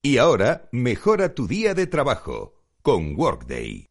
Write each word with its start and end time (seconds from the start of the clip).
Y 0.00 0.18
ahora, 0.18 0.68
mejora 0.70 1.34
tu 1.34 1.48
día 1.48 1.74
de 1.74 1.88
trabajo 1.88 2.54
con 2.82 3.16
Workday. 3.16 3.88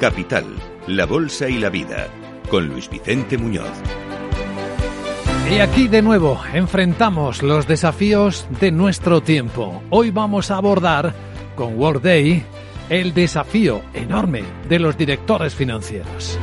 Capital, 0.00 0.46
la 0.88 1.06
Bolsa 1.06 1.48
y 1.48 1.58
la 1.58 1.70
Vida, 1.70 2.08
con 2.50 2.66
Luis 2.66 2.90
Vicente 2.90 3.38
Muñoz. 3.38 3.70
Y 5.48 5.60
aquí 5.60 5.86
de 5.86 6.02
nuevo 6.02 6.40
enfrentamos 6.52 7.40
los 7.40 7.68
desafíos 7.68 8.48
de 8.58 8.72
nuestro 8.72 9.22
tiempo. 9.22 9.80
Hoy 9.90 10.10
vamos 10.10 10.50
a 10.50 10.56
abordar 10.56 11.14
con 11.54 11.78
Workday 11.78 12.63
el 12.88 13.14
desafío 13.14 13.82
enorme 13.94 14.42
de 14.68 14.78
los 14.78 14.96
directores 14.96 15.54
financieros. 15.54 16.38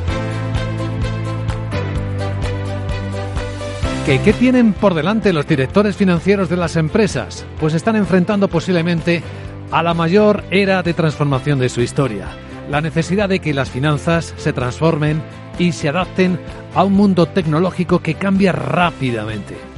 ¿Qué, 4.06 4.20
¿Qué, 4.22 4.34
tienen 4.34 4.74
por 4.74 4.96
delante 4.96 5.32
los 5.32 5.48
directores 5.48 5.96
financieros 5.96 6.50
de 6.50 6.58
las 6.58 6.76
empresas? 6.76 7.46
Pues 7.60 7.76
están 7.76 7.96
enfrentando 7.96 8.48
posiblemente 8.48 9.22
a 9.72 9.84
la 9.84 9.94
mayor 9.94 10.44
era 10.50 10.82
de 10.82 10.94
transformación 10.94 11.60
de 11.60 11.70
su 11.70 11.82
historia. 11.82 12.28
La 12.70 12.82
necesidad 12.82 13.30
de 13.30 13.40
que 13.40 13.54
las 13.54 13.70
finanzas 13.70 14.34
se 14.38 14.54
transformen 14.54 15.22
y 15.60 15.72
se 15.72 15.90
adapten 15.90 16.40
a 16.74 16.84
un 16.84 16.94
mundo 16.94 17.28
tecnológico 17.28 18.00
que 18.00 18.16
cambia 18.16 18.52
rápidamente. 18.52 19.71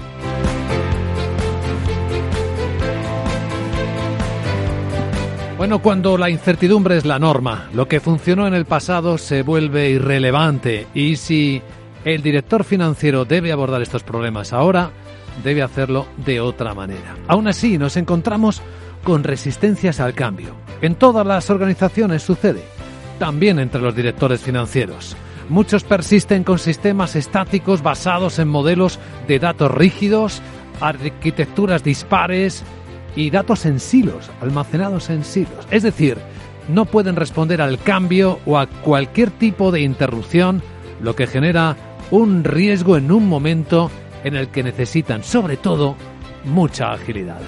Bueno, 5.63 5.79
cuando 5.79 6.17
la 6.17 6.29
incertidumbre 6.29 6.97
es 6.97 7.05
la 7.05 7.19
norma, 7.19 7.69
lo 7.73 7.87
que 7.87 8.01
funcionó 8.01 8.45
en 8.47 8.53
el 8.53 8.65
pasado 8.65 9.17
se 9.17 9.43
vuelve 9.43 9.91
irrelevante 9.91 10.87
y 10.93 11.15
si 11.15 11.61
el 12.03 12.21
director 12.21 12.65
financiero 12.65 13.23
debe 13.23 13.53
abordar 13.53 13.81
estos 13.81 14.03
problemas 14.03 14.51
ahora, 14.51 14.91
debe 15.41 15.61
hacerlo 15.61 16.05
de 16.17 16.41
otra 16.41 16.73
manera. 16.73 17.15
Aún 17.29 17.47
así, 17.47 17.77
nos 17.77 17.95
encontramos 17.95 18.61
con 19.05 19.23
resistencias 19.23 20.01
al 20.01 20.13
cambio. 20.13 20.53
En 20.81 20.95
todas 20.95 21.25
las 21.25 21.49
organizaciones 21.49 22.23
sucede, 22.23 22.63
también 23.17 23.57
entre 23.57 23.79
los 23.79 23.95
directores 23.95 24.41
financieros. 24.41 25.15
Muchos 25.47 25.85
persisten 25.85 26.43
con 26.43 26.59
sistemas 26.59 27.15
estáticos 27.15 27.81
basados 27.81 28.37
en 28.37 28.49
modelos 28.49 28.99
de 29.29 29.39
datos 29.39 29.71
rígidos, 29.71 30.41
arquitecturas 30.81 31.85
dispares 31.85 32.65
y 33.15 33.29
datos 33.29 33.65
en 33.65 33.79
silos, 33.79 34.29
almacenados 34.41 35.09
en 35.09 35.23
silos. 35.23 35.67
Es 35.71 35.83
decir, 35.83 36.17
no 36.67 36.85
pueden 36.85 37.15
responder 37.15 37.61
al 37.61 37.79
cambio 37.79 38.39
o 38.45 38.57
a 38.57 38.67
cualquier 38.67 39.31
tipo 39.31 39.71
de 39.71 39.81
interrupción, 39.81 40.61
lo 41.01 41.15
que 41.15 41.27
genera 41.27 41.75
un 42.11 42.43
riesgo 42.43 42.97
en 42.97 43.11
un 43.11 43.27
momento 43.27 43.91
en 44.23 44.35
el 44.35 44.47
que 44.49 44.63
necesitan, 44.63 45.23
sobre 45.23 45.57
todo, 45.57 45.95
mucha 46.45 46.91
agilidad. 46.91 47.41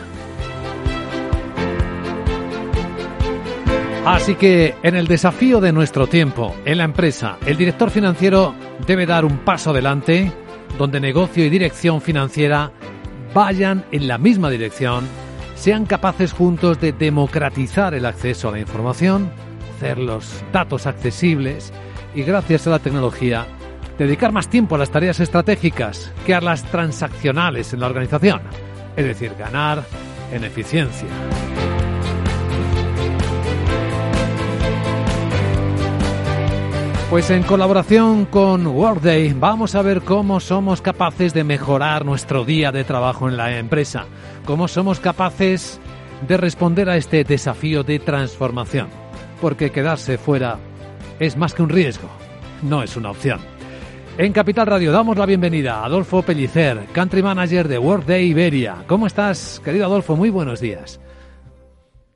Así 4.06 4.36
que 4.36 4.76
en 4.84 4.96
el 4.96 5.08
desafío 5.08 5.60
de 5.60 5.72
nuestro 5.72 6.06
tiempo, 6.06 6.56
en 6.64 6.78
la 6.78 6.84
empresa, 6.84 7.38
el 7.46 7.58
director 7.58 7.90
financiero 7.90 8.54
debe 8.86 9.08
dar 9.08 9.26
un 9.26 9.40
paso 9.40 9.72
adelante 9.72 10.32
donde 10.78 11.00
negocio 11.00 11.44
y 11.44 11.50
dirección 11.50 12.02
financiera 12.02 12.72
vayan 13.34 13.84
en 13.92 14.08
la 14.08 14.20
misma 14.20 14.52
dirección, 14.52 15.08
sean 15.56 15.86
capaces 15.86 16.34
juntos 16.34 16.80
de 16.80 16.92
democratizar 16.92 17.94
el 17.94 18.06
acceso 18.06 18.50
a 18.50 18.52
la 18.52 18.60
información, 18.60 19.32
hacer 19.76 19.98
los 19.98 20.44
datos 20.54 20.86
accesibles 20.86 21.74
y 22.14 22.24
gracias 22.24 22.68
a 22.68 22.72
la 22.72 22.80
tecnología 22.80 23.48
dedicar 23.98 24.32
más 24.32 24.50
tiempo 24.50 24.76
a 24.76 24.78
las 24.78 24.92
tareas 24.92 25.20
estratégicas 25.20 26.12
que 26.26 26.34
a 26.36 26.42
las 26.42 26.64
transaccionales 26.64 27.74
en 27.74 27.80
la 27.80 27.88
organización, 27.88 28.42
es 28.96 29.06
decir, 29.06 29.34
ganar 29.38 29.84
en 30.32 30.44
eficiencia. 30.44 31.08
Pues 37.16 37.30
en 37.32 37.44
colaboración 37.44 38.26
con 38.26 38.68
Workday 38.68 39.32
vamos 39.32 39.74
a 39.76 39.82
ver 39.82 40.02
cómo 40.02 40.42
somos 40.42 40.82
capaces 40.82 41.34
de 41.34 41.46
mejorar 41.46 42.04
nuestro 42.04 42.44
día 42.44 42.74
de 42.74 42.84
trabajo 42.84 43.30
en 43.30 43.38
la 43.38 43.58
empresa, 43.58 44.06
cómo 44.44 44.68
somos 44.68 45.00
capaces 45.00 45.80
de 46.28 46.36
responder 46.36 46.90
a 46.90 46.98
este 46.98 47.24
desafío 47.24 47.84
de 47.84 48.00
transformación, 48.00 48.90
porque 49.40 49.72
quedarse 49.72 50.18
fuera 50.18 50.60
es 51.18 51.38
más 51.38 51.54
que 51.54 51.62
un 51.62 51.70
riesgo, 51.70 52.10
no 52.62 52.84
es 52.84 52.98
una 52.98 53.12
opción. 53.12 53.40
En 54.18 54.34
Capital 54.34 54.68
Radio 54.68 54.92
damos 54.92 55.18
la 55.18 55.26
bienvenida 55.26 55.76
a 55.76 55.86
Adolfo 55.86 56.22
Pellicer, 56.22 56.84
Country 56.92 57.24
Manager 57.24 57.70
de 57.70 57.78
Workday 57.78 58.26
Iberia. 58.26 58.84
¿Cómo 58.88 59.08
estás, 59.08 59.62
querido 59.64 59.86
Adolfo? 59.86 60.18
Muy 60.18 60.32
buenos 60.32 60.60
días. 60.60 61.00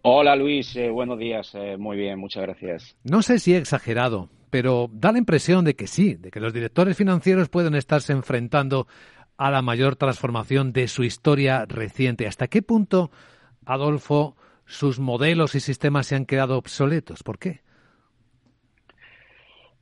Hola 0.01 0.35
Luis, 0.35 0.75
eh, 0.75 0.89
buenos 0.89 1.17
días, 1.17 1.55
eh, 1.55 1.77
muy 1.77 1.95
bien, 1.95 2.19
muchas 2.19 2.43
gracias. 2.43 2.97
No 3.05 3.21
sé 3.21 3.39
si 3.39 3.53
he 3.53 3.57
exagerado, 3.57 4.29
pero 4.49 4.89
da 4.91 5.11
la 5.11 5.17
impresión 5.17 5.65
de 5.65 5.75
que 5.75 5.87
sí, 5.87 6.15
de 6.15 6.31
que 6.31 6.39
los 6.39 6.53
directores 6.53 6.97
financieros 6.97 7.49
pueden 7.49 7.75
estarse 7.75 8.13
enfrentando 8.13 8.87
a 9.37 9.51
la 9.51 9.61
mayor 9.61 9.95
transformación 9.95 10.73
de 10.73 10.87
su 10.87 11.03
historia 11.03 11.65
reciente. 11.65 12.27
¿Hasta 12.27 12.47
qué 12.47 12.61
punto, 12.61 13.09
Adolfo, 13.65 14.35
sus 14.65 14.99
modelos 14.99 15.55
y 15.55 15.59
sistemas 15.59 16.07
se 16.07 16.15
han 16.15 16.25
quedado 16.25 16.57
obsoletos? 16.57 17.23
¿Por 17.23 17.39
qué? 17.39 17.61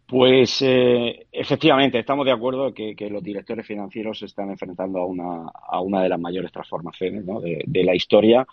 Pues 0.07 0.61
eh, 0.61 1.27
efectivamente, 1.31 1.99
estamos 1.99 2.25
de 2.25 2.31
acuerdo 2.31 2.73
que, 2.73 2.95
que, 2.95 3.09
los 3.09 3.21
directores 3.21 3.67
financieros 3.67 4.19
se 4.19 4.27
están 4.27 4.49
enfrentando 4.49 4.99
a 4.99 5.05
una, 5.05 5.49
a 5.49 5.81
una 5.81 6.01
de 6.01 6.07
las 6.09 6.19
mayores 6.19 6.51
transformaciones 6.51 7.25
de 7.25 7.83
la 7.83 7.93
historia. 7.93 8.47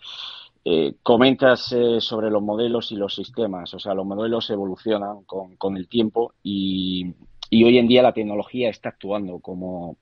Eh, 0.66 0.94
comentas 1.02 1.72
eh, 1.72 2.00
sobre 2.00 2.30
los 2.30 2.42
modelos 2.42 2.91
y 2.91 2.97
los 2.97 3.14
sistemas, 3.14 3.75
o 3.75 3.78
sea, 3.78 3.92
los 3.92 4.06
modelos 4.06 4.48
evolucionan 4.48 5.25
con, 5.25 5.56
con 5.56 5.76
el 5.76 5.88
tiempo 5.88 6.32
y, 6.42 7.12
y, 7.50 7.64
hoy 7.64 7.76
en 7.76 7.86
día 7.86 8.02
la 8.02 8.14
tecnología 8.14 8.70
está 8.70 8.88
actuando 8.88 9.41
como, 9.41 9.98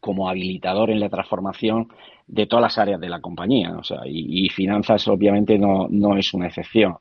como 0.00 0.28
habilitador 0.28 0.90
en 0.90 1.00
la 1.00 1.08
transformación 1.08 1.88
de 2.28 2.46
todas 2.46 2.62
las 2.62 2.78
áreas 2.78 3.00
de 3.00 3.08
la 3.08 3.20
compañía, 3.20 3.76
o 3.76 3.82
sea, 3.82 4.02
y, 4.06 4.48
finanzas 4.50 5.08
obviamente 5.08 5.58
no, 5.58 5.88
no, 5.90 6.16
es 6.16 6.32
una 6.34 6.46
excepción. 6.46 6.96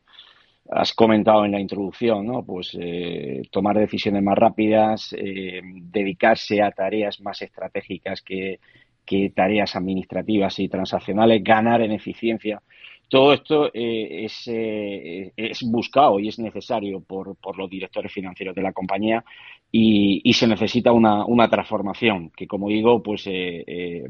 Has 0.70 0.94
comentado 0.94 1.46
en 1.46 1.52
la 1.52 1.60
introducción, 1.62 2.26
¿no? 2.26 2.44
Pues 2.44 2.76
eh, 2.80 3.44
tomar 3.52 3.78
decisiones 3.78 4.24
más 4.24 4.38
rápidas, 4.38 5.14
eh, 5.18 5.62
dedicarse 5.64 6.62
a 6.62 6.72
tareas 6.72 7.22
más 7.22 7.42
estratégicas 7.42 8.22
que, 8.22 8.60
que 9.06 9.30
tareas 9.30 9.76
administrativas 9.76 10.60
y 10.60 10.68
transaccionales, 10.68 11.44
ganar 11.44 11.82
en 11.82 11.94
eficiencia. 11.94 12.62
Todo 13.10 13.32
esto 13.34 13.68
eh, 13.74 14.26
es, 14.26 14.44
eh, 14.48 15.32
es, 15.38 15.64
buscado 15.64 16.20
y 16.20 16.28
es 16.28 16.40
necesario 16.40 17.00
por, 17.00 17.38
los 17.58 17.70
directores 17.70 18.12
financieros 18.12 18.54
de 18.54 18.62
la 18.62 18.74
compañía 18.74 19.24
y, 19.72 20.34
se 20.34 20.48
necesita 20.48 20.92
una, 20.92 21.50
transformación 21.50 22.32
que, 22.32 22.48
como 22.48 22.68
digo, 22.68 23.02
pues 23.02 23.24
eh, 23.28 24.04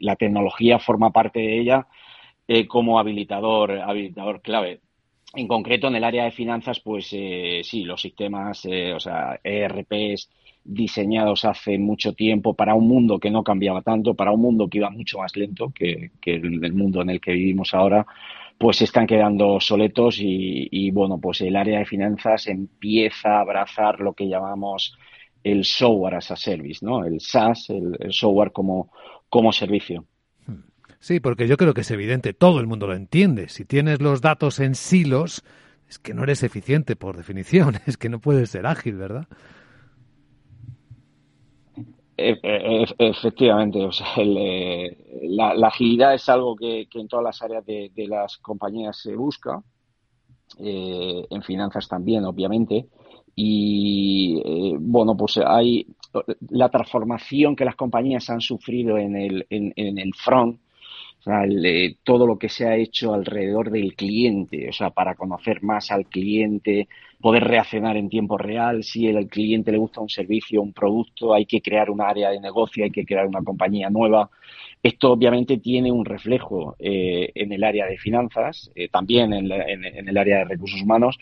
la 0.00 0.16
tecnología 0.16 0.78
forma 0.80 1.10
parte 1.10 1.40
de 1.40 1.60
ella 1.60 1.86
como 2.66 2.98
habilitador, 2.98 3.72
habilitador 3.72 4.40
clave. 4.42 4.80
En 5.34 5.46
concreto, 5.46 5.88
en 5.88 5.96
el 5.96 6.04
área 6.04 6.24
de 6.24 6.30
finanzas, 6.30 6.80
pues 6.80 7.10
eh, 7.12 7.60
sí, 7.62 7.84
los 7.84 8.00
sistemas, 8.00 8.64
o 8.66 9.00
sea, 9.00 9.38
ERPs, 9.44 10.30
diseñados 10.64 11.44
hace 11.46 11.78
mucho 11.78 12.12
tiempo 12.12 12.54
para 12.54 12.74
un 12.74 12.86
mundo 12.86 13.18
que 13.18 13.30
no 13.30 13.42
cambiaba 13.42 13.80
tanto, 13.82 14.14
para 14.14 14.32
un 14.32 14.40
mundo 14.42 14.68
que 14.68 14.78
iba 14.78 14.90
mucho 14.90 15.18
más 15.18 15.34
lento 15.36 15.72
que, 15.74 16.12
que 16.20 16.34
el, 16.34 16.74
mundo 16.74 17.00
en 17.02 17.10
el 17.10 17.20
que 17.20 17.32
vivimos 17.32 17.72
ahora, 17.72 18.06
pues 18.58 18.82
están 18.82 19.06
quedando 19.06 19.48
obsoletos 19.48 20.18
y, 20.20 20.68
y, 20.70 20.90
bueno, 20.90 21.18
pues 21.18 21.40
el 21.40 21.56
área 21.56 21.78
de 21.78 21.86
finanzas 21.86 22.48
empieza 22.48 23.36
a 23.36 23.40
abrazar 23.40 24.00
lo 24.00 24.12
que 24.12 24.28
llamamos 24.28 24.94
el 25.42 25.64
software 25.64 26.16
as 26.16 26.30
a 26.32 26.36
service, 26.36 26.84
¿no? 26.84 27.04
El 27.04 27.20
SaaS, 27.20 27.70
el, 27.70 27.96
el 28.00 28.12
software 28.12 28.52
como, 28.52 28.90
como 29.30 29.52
servicio. 29.52 30.04
Sí, 31.00 31.20
porque 31.20 31.46
yo 31.46 31.56
creo 31.56 31.74
que 31.74 31.82
es 31.82 31.90
evidente, 31.90 32.34
todo 32.34 32.60
el 32.60 32.66
mundo 32.66 32.86
lo 32.86 32.94
entiende. 32.94 33.48
Si 33.48 33.64
tienes 33.64 34.00
los 34.00 34.20
datos 34.20 34.58
en 34.58 34.74
silos, 34.74 35.44
es 35.88 35.98
que 35.98 36.12
no 36.12 36.24
eres 36.24 36.42
eficiente 36.42 36.96
por 36.96 37.16
definición, 37.16 37.76
es 37.86 37.96
que 37.96 38.08
no 38.08 38.20
puedes 38.20 38.50
ser 38.50 38.66
ágil, 38.66 38.96
¿verdad? 38.96 39.26
E, 42.16 42.36
e, 42.42 42.84
efectivamente, 42.98 43.78
o 43.84 43.92
sea, 43.92 44.08
el, 44.16 44.36
eh, 44.36 44.96
la, 45.22 45.68
agilidad 45.68 46.14
es 46.14 46.28
algo 46.28 46.56
que, 46.56 46.88
en 46.92 47.06
todas 47.06 47.24
las 47.24 47.42
áreas 47.42 47.64
de, 47.64 47.92
de 47.94 48.08
las 48.08 48.38
compañías 48.38 49.00
se 49.00 49.14
busca, 49.14 49.62
eh, 50.58 51.26
en 51.30 51.42
finanzas 51.42 51.86
también, 51.86 52.24
obviamente, 52.24 52.88
y 53.36 54.42
eh, 54.44 54.76
bueno, 54.80 55.16
pues 55.16 55.38
hay 55.38 55.86
la 56.50 56.68
transformación 56.70 57.54
que 57.54 57.64
las 57.64 57.76
compañías 57.76 58.28
han 58.30 58.40
sufrido 58.40 58.98
en 58.98 59.14
el, 59.14 59.46
en, 59.48 59.72
en 59.76 59.98
el 59.98 60.12
front, 60.14 60.58
todo 62.04 62.26
lo 62.26 62.38
que 62.38 62.48
se 62.48 62.66
ha 62.66 62.76
hecho 62.76 63.12
alrededor 63.12 63.70
del 63.70 63.94
cliente, 63.94 64.68
o 64.68 64.72
sea, 64.72 64.90
para 64.90 65.14
conocer 65.14 65.62
más 65.62 65.90
al 65.90 66.06
cliente, 66.06 66.88
poder 67.20 67.44
reaccionar 67.44 67.96
en 67.96 68.08
tiempo 68.08 68.38
real, 68.38 68.84
si 68.84 69.08
al 69.08 69.28
cliente 69.28 69.72
le 69.72 69.78
gusta 69.78 70.00
un 70.00 70.08
servicio, 70.08 70.62
un 70.62 70.72
producto, 70.72 71.34
hay 71.34 71.46
que 71.46 71.60
crear 71.60 71.90
un 71.90 72.00
área 72.00 72.30
de 72.30 72.40
negocio, 72.40 72.84
hay 72.84 72.90
que 72.90 73.04
crear 73.04 73.26
una 73.26 73.42
compañía 73.42 73.90
nueva. 73.90 74.30
Esto 74.82 75.12
obviamente 75.12 75.58
tiene 75.58 75.90
un 75.90 76.04
reflejo 76.04 76.76
eh, 76.78 77.30
en 77.34 77.52
el 77.52 77.64
área 77.64 77.86
de 77.86 77.98
finanzas, 77.98 78.70
eh, 78.74 78.88
también 78.88 79.32
en, 79.32 79.50
el 79.50 80.16
área 80.16 80.38
de 80.38 80.44
recursos 80.44 80.80
humanos, 80.80 81.18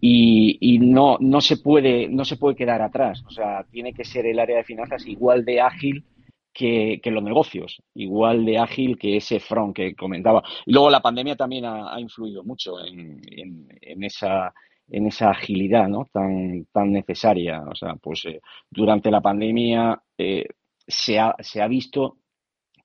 y, 0.00 0.78
no, 0.80 1.16
no, 1.20 1.40
se 1.40 1.56
puede, 1.56 2.08
no 2.08 2.24
se 2.24 2.36
puede 2.36 2.54
quedar 2.54 2.82
atrás. 2.82 3.24
O 3.26 3.30
sea, 3.30 3.64
tiene 3.70 3.92
que 3.92 4.04
ser 4.04 4.26
el 4.26 4.38
área 4.38 4.58
de 4.58 4.64
finanzas 4.64 5.06
igual 5.06 5.44
de 5.44 5.60
ágil 5.60 6.04
que, 6.56 7.00
los 7.04 7.22
negocios, 7.22 7.82
igual 7.94 8.44
de 8.46 8.58
ágil 8.58 8.98
que 8.98 9.18
ese 9.18 9.40
front 9.40 9.76
que 9.76 9.94
comentaba. 9.94 10.42
Luego 10.64 10.88
la 10.88 11.02
pandemia 11.02 11.36
también 11.36 11.66
ha, 11.66 12.00
influido 12.00 12.42
mucho 12.44 12.82
en, 12.82 13.20
en, 13.80 14.04
esa 14.04 14.54
en 14.88 15.06
esa 15.06 15.30
agilidad 15.30 15.88
¿no? 15.88 16.08
tan, 16.12 16.64
tan 16.72 16.92
necesaria. 16.92 17.62
O 17.62 17.74
sea, 17.74 17.96
pues 17.96 18.24
eh, 18.24 18.40
durante 18.70 19.10
la 19.10 19.20
pandemia 19.20 20.00
eh, 20.16 20.46
se, 20.86 21.18
ha, 21.18 21.34
se 21.40 21.60
ha 21.60 21.66
visto 21.66 22.18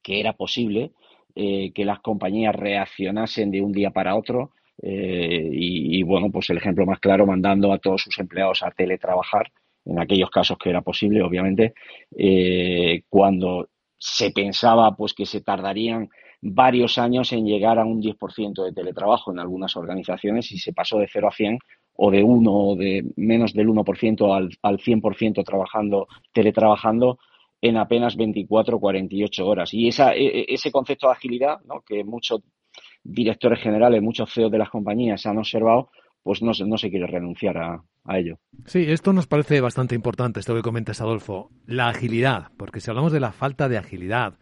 que 0.02 0.20
era 0.20 0.34
posible 0.34 0.92
eh, 1.36 1.72
que 1.74 1.86
las 1.86 2.00
compañías 2.00 2.56
reaccionasen 2.56 3.52
de 3.52 3.62
un 3.62 3.72
día 3.72 3.92
para 3.92 4.16
otro 4.16 4.52
y, 4.84 6.00
y, 6.00 6.02
bueno, 6.02 6.32
pues 6.32 6.50
el 6.50 6.58
ejemplo 6.58 6.88
más 6.88 7.00
claro 7.00 7.28
mandando 7.28 7.72
a 7.72 7.78
todos 7.78 8.02
sus 8.02 8.18
empleados 8.18 8.64
a 8.64 8.72
teletrabajar 8.72 9.52
en 9.86 10.00
aquellos 10.00 10.30
casos 10.30 10.58
que 10.58 10.70
era 10.70 10.82
posible, 10.82 11.22
obviamente, 11.22 11.74
eh, 12.18 13.04
cuando 13.10 13.70
se 13.98 14.32
pensaba 14.32 14.96
pues 14.96 15.14
que 15.14 15.26
se 15.26 15.42
tardarían 15.42 16.10
varios 16.42 16.98
años 16.98 17.32
en 17.34 17.46
llegar 17.46 17.78
a 17.78 17.86
un 17.86 18.02
10% 18.02 18.64
de 18.64 18.74
teletrabajo 18.74 19.32
en 19.32 19.40
algunas 19.40 19.76
organizaciones 19.76 20.52
y 20.52 20.58
se 20.58 20.74
pasó 20.74 20.98
de 20.98 21.08
0 21.08 21.28
a 21.28 21.32
100 21.32 21.60
o 21.98 22.10
de 22.10 22.24
1 22.24 22.52
o 22.52 22.76
de 22.76 23.06
menos 23.16 23.54
del 23.54 23.68
1% 23.68 24.36
al, 24.36 24.50
al 24.64 24.80
100% 24.80 25.44
trabajando, 25.46 26.08
teletrabajando 26.34 27.20
en 27.62 27.78
apenas 27.78 28.16
24 28.16 28.78
o 28.78 28.80
48 28.80 29.46
horas. 29.48 29.74
Y 29.74 29.88
esa, 29.88 30.16
e, 30.16 30.26
e, 30.26 30.46
ese 30.50 30.72
concepto 30.72 31.08
de 31.08 31.14
agilidad, 31.14 31.60
que 31.86 32.04
muchos 32.04 32.42
directores 33.04 33.60
generales, 33.60 34.02
muchos 34.02 34.34
CEOs 34.34 34.52
de 34.52 34.58
las 34.58 34.70
compañías 34.70 35.26
han 35.28 35.38
observado, 35.38 35.92
pues 36.24 36.42
no, 36.42 36.52
no 36.66 36.78
se 36.78 36.90
quiere 36.90 37.08
renunciar 37.08 37.58
a, 37.58 37.84
a 38.06 38.20
ello. 38.20 38.40
Sí, 38.66 38.86
esto 38.88 39.14
nos 39.14 39.28
parece 39.28 39.62
bastante 39.62 39.96
importante, 39.96 40.40
esto 40.40 40.56
que 40.56 40.62
comentas, 40.62 41.02
Adolfo. 41.02 41.50
La 41.66 41.90
agilidad, 41.90 42.52
porque 42.58 42.80
si 42.80 42.90
hablamos 42.90 43.12
de 43.12 43.20
la 43.20 43.32
falta 43.32 43.70
de 43.70 43.78
agilidad, 43.78 44.38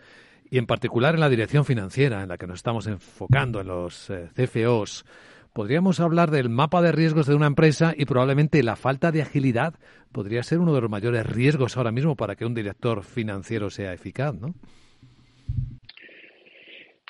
y 0.49 0.57
en 0.57 0.65
particular 0.65 1.13
en 1.15 1.21
la 1.21 1.29
dirección 1.29 1.65
financiera, 1.65 2.23
en 2.23 2.29
la 2.29 2.37
que 2.37 2.47
nos 2.47 2.57
estamos 2.57 2.87
enfocando 2.87 3.61
en 3.61 3.67
los 3.67 4.09
eh, 4.09 4.29
CFOs, 4.33 5.05
podríamos 5.53 5.99
hablar 5.99 6.31
del 6.31 6.49
mapa 6.49 6.81
de 6.81 6.91
riesgos 6.91 7.27
de 7.27 7.35
una 7.35 7.47
empresa 7.47 7.93
y 7.95 8.05
probablemente 8.05 8.63
la 8.63 8.75
falta 8.75 9.11
de 9.11 9.21
agilidad 9.21 9.75
podría 10.11 10.43
ser 10.43 10.59
uno 10.59 10.73
de 10.73 10.81
los 10.81 10.89
mayores 10.89 11.25
riesgos 11.25 11.77
ahora 11.77 11.91
mismo 11.91 12.15
para 12.15 12.35
que 12.35 12.45
un 12.45 12.55
director 12.55 13.03
financiero 13.03 13.69
sea 13.69 13.93
eficaz, 13.93 14.33
¿no? 14.35 14.55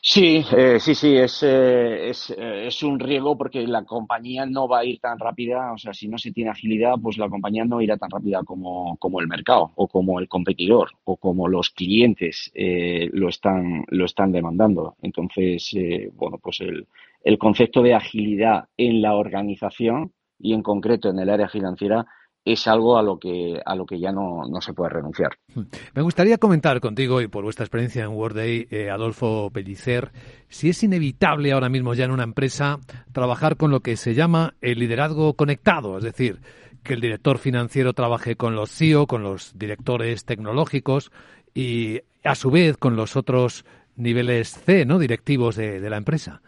Sí, 0.01 0.45
eh, 0.55 0.79
sí, 0.79 0.95
sí, 0.95 1.15
es, 1.17 1.43
eh, 1.43 2.09
es, 2.09 2.29
eh, 2.29 2.67
es, 2.67 2.83
un 2.83 2.99
riesgo 2.99 3.37
porque 3.37 3.67
la 3.67 3.83
compañía 3.83 4.45
no 4.45 4.65
va 4.67 4.79
a 4.79 4.85
ir 4.85 4.99
tan 4.99 5.19
rápida, 5.19 5.73
o 5.73 5.77
sea, 5.77 5.93
si 5.93 6.07
no 6.07 6.17
se 6.17 6.31
tiene 6.31 6.51
agilidad, 6.51 6.93
pues 7.01 7.17
la 7.17 7.27
compañía 7.27 7.65
no 7.65 7.81
irá 7.81 7.97
tan 7.97 8.09
rápida 8.09 8.43
como, 8.43 8.95
como 8.97 9.19
el 9.19 9.27
mercado 9.27 9.71
o 9.75 9.87
como 9.89 10.19
el 10.19 10.29
competidor 10.29 10.91
o 11.03 11.17
como 11.17 11.49
los 11.49 11.69
clientes 11.71 12.51
lo, 12.55 13.27
están, 13.27 13.83
lo 13.89 14.05
están 14.05 14.31
demandando. 14.31 14.95
Entonces, 15.01 15.75
bueno, 16.13 16.37
pues 16.41 16.61
el, 16.61 16.87
el 17.23 17.37
concepto 17.37 17.81
de 17.81 17.93
agilidad 17.93 18.69
en 18.77 19.01
la 19.01 19.15
organización 19.15 20.13
y 20.39 20.53
en 20.53 20.63
concreto 20.63 21.09
en 21.09 21.19
el 21.19 21.29
área 21.29 21.49
financiera 21.49 22.05
es 22.53 22.67
algo 22.67 22.97
a 22.97 23.03
lo 23.03 23.19
que, 23.19 23.61
a 23.65 23.75
lo 23.75 23.85
que 23.85 23.99
ya 23.99 24.11
no, 24.11 24.43
se 24.61 24.73
puede 24.73 24.89
renunciar. 24.89 25.31
Hmm. 25.53 25.63
Me 25.93 26.01
gustaría 26.01 26.37
comentar 26.37 26.79
contigo 26.79 27.21
y 27.21 27.27
por 27.27 27.43
vuestra 27.43 27.65
experiencia 27.65 28.03
en 28.03 28.11
Workday, 28.11 28.67
eh, 28.71 28.89
Adolfo 28.89 29.49
Pellicer, 29.51 30.11
si 30.47 30.69
es 30.69 30.83
inevitable 30.83 31.51
ahora 31.51 31.69
mismo 31.69 31.93
ya 31.93 32.05
en 32.05 32.11
una 32.11 32.23
empresa 32.23 32.79
trabajar 33.11 33.57
con 33.57 33.71
lo 33.71 33.81
que 33.81 33.97
se 33.97 34.13
llama 34.13 34.55
el 34.61 34.79
liderazgo 34.79 35.33
conectado, 35.33 35.97
es 35.97 36.03
decir, 36.03 36.39
que 36.83 36.93
el 36.93 37.01
director 37.01 37.37
financiero 37.37 37.93
trabaje 37.93 38.35
con 38.35 38.55
los 38.55 38.71
CEO, 38.71 39.05
con 39.05 39.23
los 39.23 39.57
directores 39.57 40.25
tecnológicos 40.25 41.11
y 41.53 42.01
a 42.23 42.35
su 42.35 42.51
vez 42.51 42.77
con 42.77 42.95
los 42.95 43.15
otros 43.15 43.65
niveles 43.95 44.49
C, 44.49 44.85
¿no? 44.85 44.97
directivos 44.97 45.55
de 45.55 45.89
la 45.89 45.97
empresa. 45.97 46.41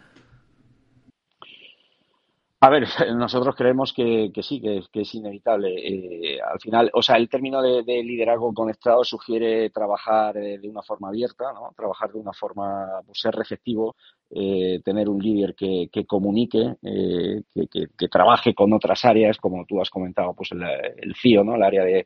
A 2.64 2.70
ver, 2.70 2.84
nosotros 3.16 3.56
creemos 3.56 3.92
que, 3.92 4.32
sí, 4.44 4.62
que, 4.62 5.02
es 5.02 5.16
inevitable. 5.16 5.74
Eh, 5.80 6.40
al 6.40 6.60
final, 6.60 6.92
o 6.94 7.02
sea, 7.02 7.16
el 7.16 7.28
término 7.28 7.60
de, 7.60 8.04
liderazgo 8.04 8.54
conectado 8.54 9.04
sugiere 9.04 9.72
trabajar 9.72 10.38
eh, 10.38 10.60
de 10.60 10.70
una 10.70 10.84
forma 10.84 11.08
abierta, 11.08 11.52
¿no? 11.54 11.74
Trabajar 11.76 12.12
de 12.12 12.20
una 12.20 12.34
forma, 12.34 13.02
pues, 13.04 13.20
ser 13.20 13.34
receptivo, 13.34 13.96
eh, 14.30 14.80
tener 14.86 15.10
un 15.10 15.18
líder 15.18 15.56
que, 15.56 15.90
comunique, 16.06 16.76
que, 16.84 18.08
trabaje 18.10 18.54
con 18.54 18.72
otras 18.74 19.06
áreas, 19.06 19.38
como 19.38 19.66
tú 19.66 19.82
has 19.82 19.90
comentado, 19.90 20.36
pues 20.36 20.52
el, 20.52 20.62
el 20.62 21.16
CIO, 21.16 21.44
¿no? 21.44 21.56
El 21.56 21.64
área 21.64 21.84
de, 21.84 22.06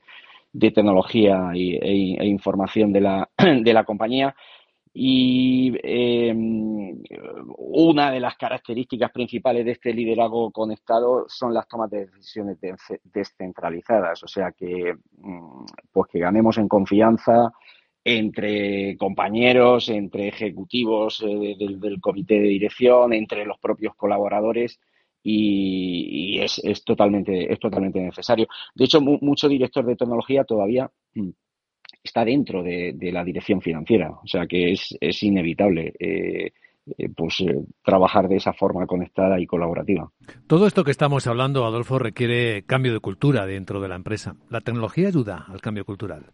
tecnología 0.72 1.51
e, 1.54 2.16
e, 2.18 2.25
información 2.25 2.94
de 2.94 3.01
la, 3.01 3.30
de 3.38 3.74
la 3.74 3.84
compañía 3.84 4.34
y 4.97 5.74
em, 5.83 7.03
una 7.57 8.12
de 8.12 8.21
las 8.21 8.38
características 8.38 9.12
principales 9.12 9.65
de 9.65 9.71
este 9.71 9.94
liderazgo 9.94 10.51
conectado 10.51 11.25
son 11.27 11.53
las 11.53 11.68
tomas 11.68 11.89
de 11.92 12.06
decisiones 12.06 12.57
descentralizadas, 13.03 14.24
o 14.24 14.27
sea 14.30 14.53
que 14.53 14.95
mm, 15.18 15.65
pues 15.92 16.09
que 16.09 16.19
ganemos 16.19 16.57
en 16.57 16.69
confianza 16.69 17.51
entre 18.06 18.95
compañeros, 18.95 19.89
entre 19.89 20.30
ejecutivos 20.30 21.21
eh, 21.27 21.57
del, 21.59 22.00
comité 22.00 22.36
de 22.36 22.48
dirección, 22.48 23.12
entre 23.12 23.45
los 23.45 23.57
propios 23.59 23.95
colaboradores 23.95 24.80
y, 25.21 26.39
es, 26.39 26.62
es, 26.63 26.86
totalmente 26.86 27.51
es 27.51 27.59
totalmente 27.59 28.00
necesario. 28.00 28.48
De 28.74 28.86
hecho, 28.86 29.01
mucho 29.01 29.50
director 29.50 29.86
de 29.86 29.98
tecnología 29.98 30.45
todavía 30.45 30.89
mm, 31.15 31.31
está 32.06 32.24
dentro 32.24 32.63
de, 32.63 32.96
la 33.12 33.24
dirección 33.24 33.62
financiera. 33.62 34.12
O 34.12 34.28
sea 34.28 34.46
que 34.48 34.72
es, 34.72 34.96
es 35.02 35.22
inevitable. 35.24 35.94
Eh, 36.00 36.52
eh, 36.98 37.10
pues 37.10 37.40
eh, 37.42 37.66
trabajar 37.84 38.28
de 38.28 38.36
esa 38.36 38.54
forma 38.54 38.86
conectada 38.86 39.40
y 39.40 39.48
colaborativa. 39.48 40.12
Todo 40.46 40.68
esto 40.68 40.84
que 40.84 40.92
estamos 40.92 41.25
hablando, 41.25 41.66
Adolfo, 41.66 41.98
requiere 41.98 42.62
cambio 42.63 42.94
de 42.94 43.00
cultura 43.00 43.48
dentro 43.48 43.81
de 43.81 43.90
la 43.90 43.96
empresa. 43.96 44.36
¿La 44.52 44.62
tecnología 44.62 45.07
ayuda 45.07 45.46
al 45.48 45.62
cambio 45.62 45.84
cultural? 45.84 46.27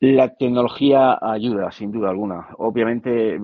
La 0.00 0.36
tecnología 0.36 1.18
ayuda, 1.20 1.72
sin 1.72 1.90
duda 1.90 2.10
alguna. 2.10 2.48
Obviamente, 2.58 3.38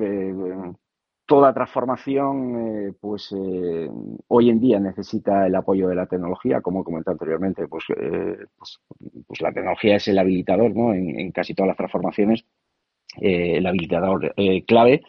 toda 1.26 1.54
transformación, 1.54 2.88
eh, 2.88 2.92
pues 3.00 3.32
eh, 3.32 3.88
hoy 4.28 4.50
en 4.50 4.60
día 4.60 4.78
necesita 4.78 5.46
el 5.46 5.54
apoyo 5.54 5.88
de 5.88 5.94
la 5.94 6.06
tecnología, 6.06 6.60
como 6.60 6.84
comenté 6.84 7.10
anteriormente, 7.10 7.66
pues, 7.66 7.84
eh, 7.96 8.36
pues, 8.56 8.80
pues, 9.26 9.40
la 9.40 9.52
tecnología 9.52 9.96
es 9.96 10.08
el 10.08 10.18
habilitador, 10.18 10.74
¿no? 10.74 10.92
En, 10.92 11.32
casi 11.32 11.54
todas 11.54 11.68
las 11.68 11.76
transformaciones, 11.76 12.44
el 13.16 13.64
habilitador 13.66 14.34
clave, 14.66 15.02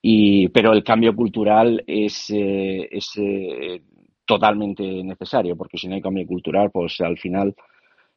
y, 0.00 0.48
pero 0.48 0.72
el 0.72 0.84
cambio 0.84 1.14
cultural 1.16 1.82
es, 1.86 2.30
es 2.30 3.20
totalmente 4.24 4.84
necesario, 5.02 5.56
porque 5.56 5.76
si 5.76 5.88
no 5.88 5.96
hay 5.96 6.00
cambio 6.00 6.26
cultural, 6.26 6.70
pues 6.70 7.00
al 7.00 7.18
final 7.18 7.54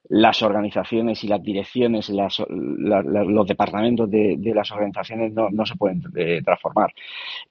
las 0.10 0.42
organizaciones 0.42 1.24
y 1.24 1.28
las 1.28 1.42
direcciones, 1.42 2.10
los 2.10 3.48
departamentos 3.48 4.10
de, 4.10 4.38
las 4.54 4.70
organizaciones 4.72 5.34
no, 5.34 5.66
se 5.66 5.76
pueden 5.76 6.04
eh, 6.16 6.42
transformar. 6.44 6.94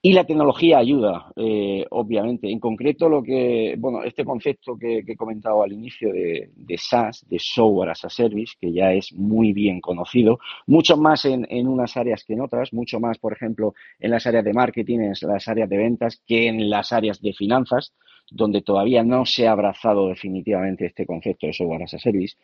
Y 0.01 0.13
la 0.13 0.23
tecnología 0.23 0.77
ayuda, 0.77 1.31
eh, 1.35 1.85
obviamente. 1.89 2.49
En 2.49 2.59
concreto, 2.59 3.09
lo 3.09 3.23
que, 3.23 3.75
bueno, 3.77 4.03
este 4.03 4.23
concepto 4.23 4.77
que, 4.77 5.03
he 5.05 5.15
comentado 5.15 5.63
al 5.63 5.73
inicio 5.73 6.11
de, 6.13 6.77
SaaS, 6.77 7.25
de 7.27 7.39
Software 7.39 7.89
as 7.89 8.05
a 8.05 8.09
Service, 8.09 8.53
que 8.59 8.71
ya 8.71 8.93
es 8.93 9.13
muy 9.13 9.51
bien 9.53 9.81
conocido, 9.81 10.39
mucho 10.67 10.95
más 10.95 11.25
en, 11.25 11.47
en 11.49 11.67
unas 11.67 11.97
áreas 11.97 12.23
que 12.23 12.33
en 12.33 12.41
otras, 12.41 12.71
mucho 12.71 12.99
más, 12.99 13.17
por 13.17 13.33
ejemplo, 13.33 13.73
en 13.99 14.11
las 14.11 14.27
áreas 14.27 14.43
de 14.43 14.53
marketing, 14.53 14.99
en 14.99 15.13
las 15.21 15.47
áreas 15.47 15.69
de 15.69 15.77
ventas, 15.77 16.21
que 16.27 16.47
en 16.47 16.69
las 16.69 16.93
áreas 16.93 17.21
de 17.21 17.33
finanzas 17.33 17.93
donde 18.33 18.61
todavía 18.61 19.03
no 19.03 19.25
se 19.25 19.47
ha 19.47 19.51
abrazado 19.51 20.07
definitivamente 20.07 20.87
este 20.87 21.05
concepto 21.05 21.47
de 21.47 21.53
software 21.53 21.83
as 21.83 21.93
a 21.93 21.99
service, 21.99 22.35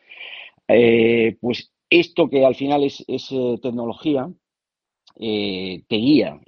eh, 0.68 1.36
pues 1.42 1.72
esto 1.90 2.30
que 2.30 2.46
al 2.46 2.56
final 2.56 2.84
es, 2.84 3.04
eh, 3.08 3.58
tecnología, 3.62 4.30
eh, 5.20 5.82
te 5.88 5.96
guía, 5.96 6.40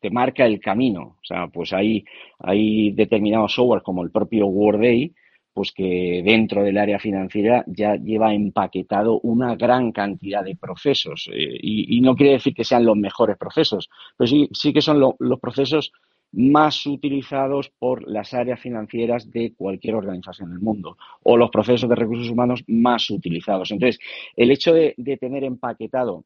te 0.00 0.10
marca 0.10 0.46
el 0.46 0.58
camino. 0.58 1.18
O 1.20 1.24
sea, 1.24 1.48
pues 1.48 1.72
hay, 1.72 2.04
hay 2.38 2.90
determinados 2.92 3.54
software 3.54 3.82
como 3.82 4.02
el 4.02 4.10
propio 4.10 4.46
Workday, 4.46 5.12
pues 5.52 5.72
que 5.72 6.22
dentro 6.24 6.62
del 6.62 6.78
área 6.78 6.98
financiera 6.98 7.64
ya 7.66 7.96
lleva 7.96 8.32
empaquetado 8.32 9.20
una 9.20 9.56
gran 9.56 9.92
cantidad 9.92 10.42
de 10.42 10.56
procesos. 10.56 11.28
Y, 11.34 12.00
no 12.00 12.16
quiere 12.16 12.32
decir 12.34 12.54
que 12.54 12.64
sean 12.64 12.86
los 12.86 12.96
mejores 12.96 13.36
procesos, 13.36 13.90
pero 14.16 14.28
sí, 14.28 14.48
sí 14.52 14.72
que 14.72 14.80
son 14.80 15.00
los 15.00 15.40
procesos 15.40 15.92
más 16.32 16.86
utilizados 16.86 17.70
por 17.78 18.08
las 18.08 18.34
áreas 18.34 18.60
financieras 18.60 19.30
de 19.30 19.54
cualquier 19.54 19.94
organización 19.94 20.50
del 20.50 20.60
mundo 20.60 20.96
o 21.22 21.36
los 21.36 21.50
procesos 21.50 21.88
de 21.88 21.96
recursos 21.96 22.28
humanos 22.28 22.62
más 22.66 23.08
utilizados. 23.10 23.70
Entonces, 23.70 23.98
el 24.36 24.50
hecho 24.50 24.72
de, 24.74 24.94
tener 25.18 25.44
empaquetado 25.44 26.24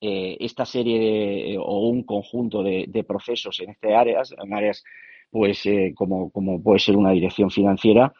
eh, 0.00 0.36
esta 0.40 0.66
serie 0.66 1.56
o 1.58 1.88
un 1.88 2.02
conjunto 2.02 2.62
de, 2.62 3.04
procesos 3.06 3.60
en 3.60 3.70
estas 3.70 3.92
áreas, 3.92 4.34
en 4.36 4.52
áreas 4.52 4.84
pues 5.30 5.66
eh, 5.66 5.92
como, 5.94 6.30
puede 6.62 6.78
ser 6.78 6.96
una 6.96 7.10
dirección 7.10 7.50
financiera, 7.50 8.12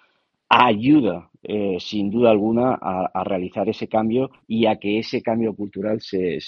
ayuda, 0.48 1.30
eh, 1.42 1.76
sin 1.80 2.10
duda 2.10 2.30
alguna, 2.30 2.74
a, 2.74 3.24
realizar 3.24 3.68
ese 3.68 3.88
cambio 3.88 4.30
y 4.46 4.66
a 4.66 4.76
que 4.76 4.98
ese 4.98 5.22
cambio 5.22 5.54
cultural 5.54 6.00
se, 6.00 6.38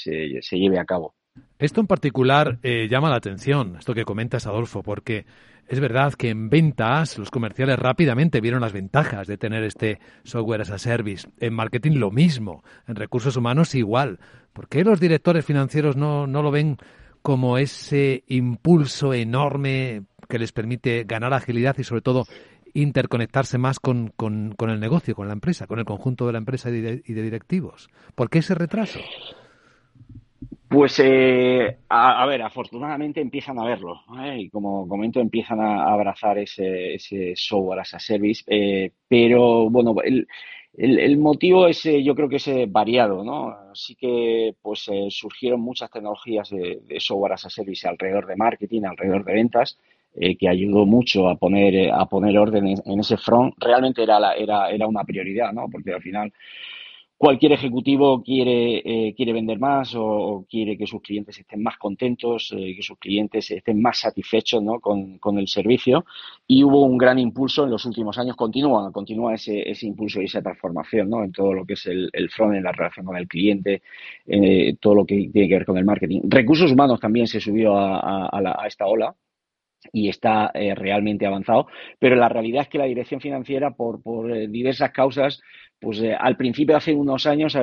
lleve 0.53 0.79
a 0.79 0.85
cabo. 0.85 1.15
Esto 1.59 1.81
en 1.81 1.87
particular 1.87 2.59
eh, 2.63 2.89
llama 2.89 3.11
la 3.11 3.17
atención, 3.17 3.77
esto 3.79 3.95
que 3.95 4.05
comentas, 4.05 4.47
Adolfo, 4.47 4.83
porque 4.83 5.27
es 5.67 5.81
verdad 5.81 6.15
que 6.15 6.31
en 6.31 6.49
ventas 6.49 7.19
los 7.19 7.31
comerciales 7.31 7.79
rápidamente 7.79 8.41
vieron 8.41 8.61
las 8.61 8.73
ventajas 8.73 9.27
de 9.27 9.37
tener 9.37 9.65
este 9.65 9.99
software 10.25 10.63
as 10.63 10.71
a 10.71 10.79
service. 10.79 11.29
En 11.41 11.55
marketing 11.55 11.99
lo 11.99 12.11
mismo, 12.11 12.63
en 12.87 12.97
recursos 12.97 13.37
humanos 13.37 13.75
igual. 13.75 14.19
¿Por 14.53 14.69
qué 14.69 14.85
los 14.85 15.01
directores 15.01 15.45
financieros 15.45 15.97
no, 15.97 16.27
no 16.27 16.43
lo 16.43 16.51
ven 16.51 16.79
como 17.23 17.59
ese 17.59 18.25
impulso 18.29 19.13
enorme 19.13 20.05
que 20.29 20.39
les 20.39 20.53
permite 20.53 21.05
ganar 21.05 21.35
agilidad 21.35 21.77
y 21.79 21.85
sobre 21.85 22.03
todo 22.03 22.25
interconectarse 22.75 23.59
más 23.59 23.81
con, 23.81 24.13
con, 24.17 24.55
el 24.61 24.81
negocio, 24.81 25.15
con 25.15 25.27
la 25.27 25.33
empresa, 25.33 25.67
con 25.67 25.79
el 25.79 25.85
conjunto 25.85 26.27
de 26.27 26.33
la 26.33 26.39
empresa 26.39 26.71
y 26.71 26.81
de, 26.81 27.03
directivos. 27.07 27.89
¿Por 28.15 28.31
qué 28.31 28.39
ese 28.39 28.55
retraso? 28.55 29.01
Pues, 30.69 31.01
eh, 31.03 31.79
a, 31.89 32.27
ver, 32.27 32.43
afortunadamente 32.43 33.21
empiezan 33.21 33.59
a 33.59 33.65
verlo 33.65 34.03
¿eh? 34.23 34.43
y 34.43 34.51
como 34.51 34.87
comento 34.87 35.19
empiezan 35.19 35.61
a, 35.61 35.91
abrazar 35.91 36.39
ese, 36.39 36.95
ese, 36.95 37.33
software 37.37 37.81
as 37.81 37.95
a 37.95 37.99
service, 37.99 38.45
eh, 38.47 38.93
pero 39.09 39.71
bueno, 39.71 39.95
el, 40.05 40.29
el, 40.77 41.17
motivo 41.17 41.67
es, 41.67 41.83
yo 41.83 42.15
creo 42.15 42.29
que 42.29 42.37
es 42.37 42.51
variado, 42.71 43.25
¿no? 43.25 43.57
Sí 43.75 43.95
que 43.95 44.55
pues 44.61 44.91
surgieron 45.09 45.61
muchas 45.61 45.91
tecnologías 45.91 46.51
de, 46.51 46.81
software 47.01 47.33
as 47.33 47.47
a 47.47 47.51
service 47.51 47.89
alrededor 47.89 48.27
de 48.27 48.37
marketing, 48.37 48.83
alrededor 48.85 49.25
de 49.25 49.33
ventas, 49.33 49.79
eh, 50.21 50.37
que 50.37 50.49
ayudó 50.49 50.85
mucho 50.85 51.29
a 51.29 51.37
poner, 51.37 51.75
eh, 51.75 51.91
a 51.93 52.07
poner 52.07 52.37
orden 52.39 52.67
en, 52.67 53.01
ese 53.01 53.17
front, 53.17 53.55
realmente 53.59 54.03
era, 54.03 54.19
la, 54.19 54.35
era, 54.35 54.71
era 54.71 54.87
una 54.87 55.05
prioridad, 55.05 55.53
¿no? 55.53 55.69
Porque 55.71 55.93
al 55.93 56.03
final 56.03 56.33
cualquier 57.19 57.53
ejecutivo 57.53 58.23
quiere, 58.23 59.09
eh, 59.09 59.15
quiere 59.15 59.33
vender 59.33 59.59
más 59.59 59.93
o, 59.97 60.47
quiere 60.49 60.79
que 60.79 60.87
sus 60.87 61.03
clientes 61.03 61.39
estén 61.39 61.63
más 61.63 61.77
contentos, 61.77 62.55
que 62.57 62.81
sus 62.81 62.97
clientes 62.99 63.51
estén 63.51 63.83
más 63.83 63.99
satisfechos 63.99 64.63
¿no? 64.63 64.81
con, 64.81 65.19
con, 65.19 65.39
el 65.39 65.49
servicio. 65.49 66.07
Y 66.47 66.63
hubo 66.63 66.85
un 66.85 66.97
gran 66.97 67.19
impulso 67.19 67.65
en 67.65 67.71
los 67.71 67.85
últimos 67.85 68.17
años, 68.19 68.37
continúa, 68.37 68.91
continúa 68.93 69.35
ese, 69.35 69.69
ese 69.69 69.87
impulso 69.87 70.23
y 70.23 70.27
esa 70.27 70.41
transformación 70.41 71.11
¿no? 71.11 71.25
en 71.25 71.33
todo 71.33 71.53
lo 71.53 71.67
que 71.67 71.75
es 71.75 71.87
el, 71.87 72.09
el 72.13 72.31
front, 72.31 72.55
en 72.55 72.63
la 72.63 72.73
relación 72.73 73.05
con 73.05 73.17
el 73.17 73.27
cliente, 73.27 73.83
todo 74.81 74.95
lo 74.95 75.05
que 75.05 75.29
tiene 75.33 75.49
que 75.49 75.55
ver 75.55 75.67
con 75.67 75.77
el 75.77 75.85
marketing. 75.85 76.21
Recursos 76.29 76.71
humanos 76.71 77.01
también 77.01 77.27
se 77.27 77.41
subió 77.41 77.77
a, 77.77 78.29
a 78.31 78.67
esta 78.67 78.87
ola 78.87 79.15
y 79.93 80.09
está 80.09 80.51
eh, 80.55 80.75
realmente 80.75 81.27
avanzado, 81.27 81.67
pero 81.99 82.17
la 82.17 82.29
realidad 82.29 82.63
es 82.63 82.69
que 82.69 82.79
la 82.79 82.85
dirección 82.85 83.21
financiera, 83.21 83.71
por, 83.71 84.03
por 84.03 84.31
eh, 84.31 84.49
diversas 84.49 84.91
causas, 84.91 85.41
pues 85.81 86.01
eh, 86.01 86.15
al 86.19 86.37
principio, 86.37 86.77
hace 86.77 86.95
unos 86.95 87.27
años, 87.27 87.57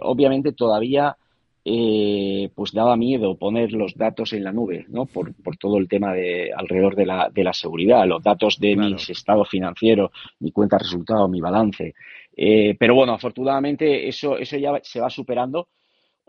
obviamente 0.00 0.52
todavía 0.52 1.16
pues 1.62 2.72
daba 2.72 2.96
miedo 2.96 3.36
poner 3.36 3.72
los 3.72 3.94
datos 3.94 4.32
en 4.32 4.44
la 4.44 4.52
nube, 4.52 4.86
¿no? 4.88 5.04
Por, 5.04 5.34
por 5.34 5.58
todo 5.58 5.76
el 5.76 5.88
tema 5.88 6.14
de 6.14 6.50
alrededor 6.56 6.96
de 6.96 7.04
la, 7.04 7.30
de 7.32 7.44
la 7.44 7.52
seguridad, 7.52 8.06
los 8.06 8.22
datos 8.22 8.58
de 8.58 8.76
mis 8.76 9.10
estados 9.10 9.48
financieros, 9.48 10.10
mi 10.40 10.52
cuenta 10.52 10.76
de 10.76 10.84
resultados, 10.84 11.28
mi 11.28 11.40
balance. 11.40 11.94
pero 12.34 12.94
bueno, 12.94 13.12
afortunadamente 13.12 14.08
eso, 14.08 14.38
eso 14.38 14.56
ya 14.56 14.80
se 14.82 15.00
va 15.00 15.10
superando 15.10 15.68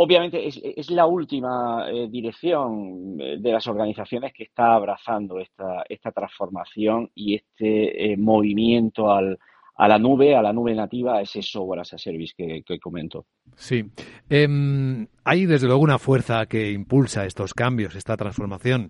Obviamente 0.03 0.47
es, 0.47 0.89
la 0.89 1.05
última 1.05 1.85
eh, 1.87 2.07
dirección 2.09 3.17
eh, 3.19 3.37
de 3.39 3.51
las 3.51 3.67
organizaciones 3.67 4.33
que 4.33 4.45
está 4.45 4.73
abrazando 4.73 5.39
esta, 5.39 5.83
esta 5.87 6.11
transformación 6.11 7.11
y 7.13 7.35
este 7.35 8.13
eh, 8.13 8.17
movimiento 8.17 9.11
al, 9.11 9.37
a 9.75 9.87
la 9.87 9.99
nube, 9.99 10.35
a 10.35 10.41
la 10.41 10.53
nube 10.53 10.73
nativa, 10.73 11.17
a 11.17 11.21
ese 11.21 11.43
software 11.43 11.81
as 11.81 11.93
a 11.93 11.99
service 11.99 12.33
que, 12.35 12.63
que 12.65 12.79
comento. 12.79 13.27
Sí. 13.55 13.83
Em, 14.27 15.05
hay 15.23 15.45
desde 15.45 15.67
luego 15.67 15.83
una 15.83 15.99
fuerza 15.99 16.47
que 16.47 16.71
impulsa 16.71 17.27
estos 17.27 17.53
cambios, 17.53 17.95
esta 17.95 18.17
transformación. 18.17 18.89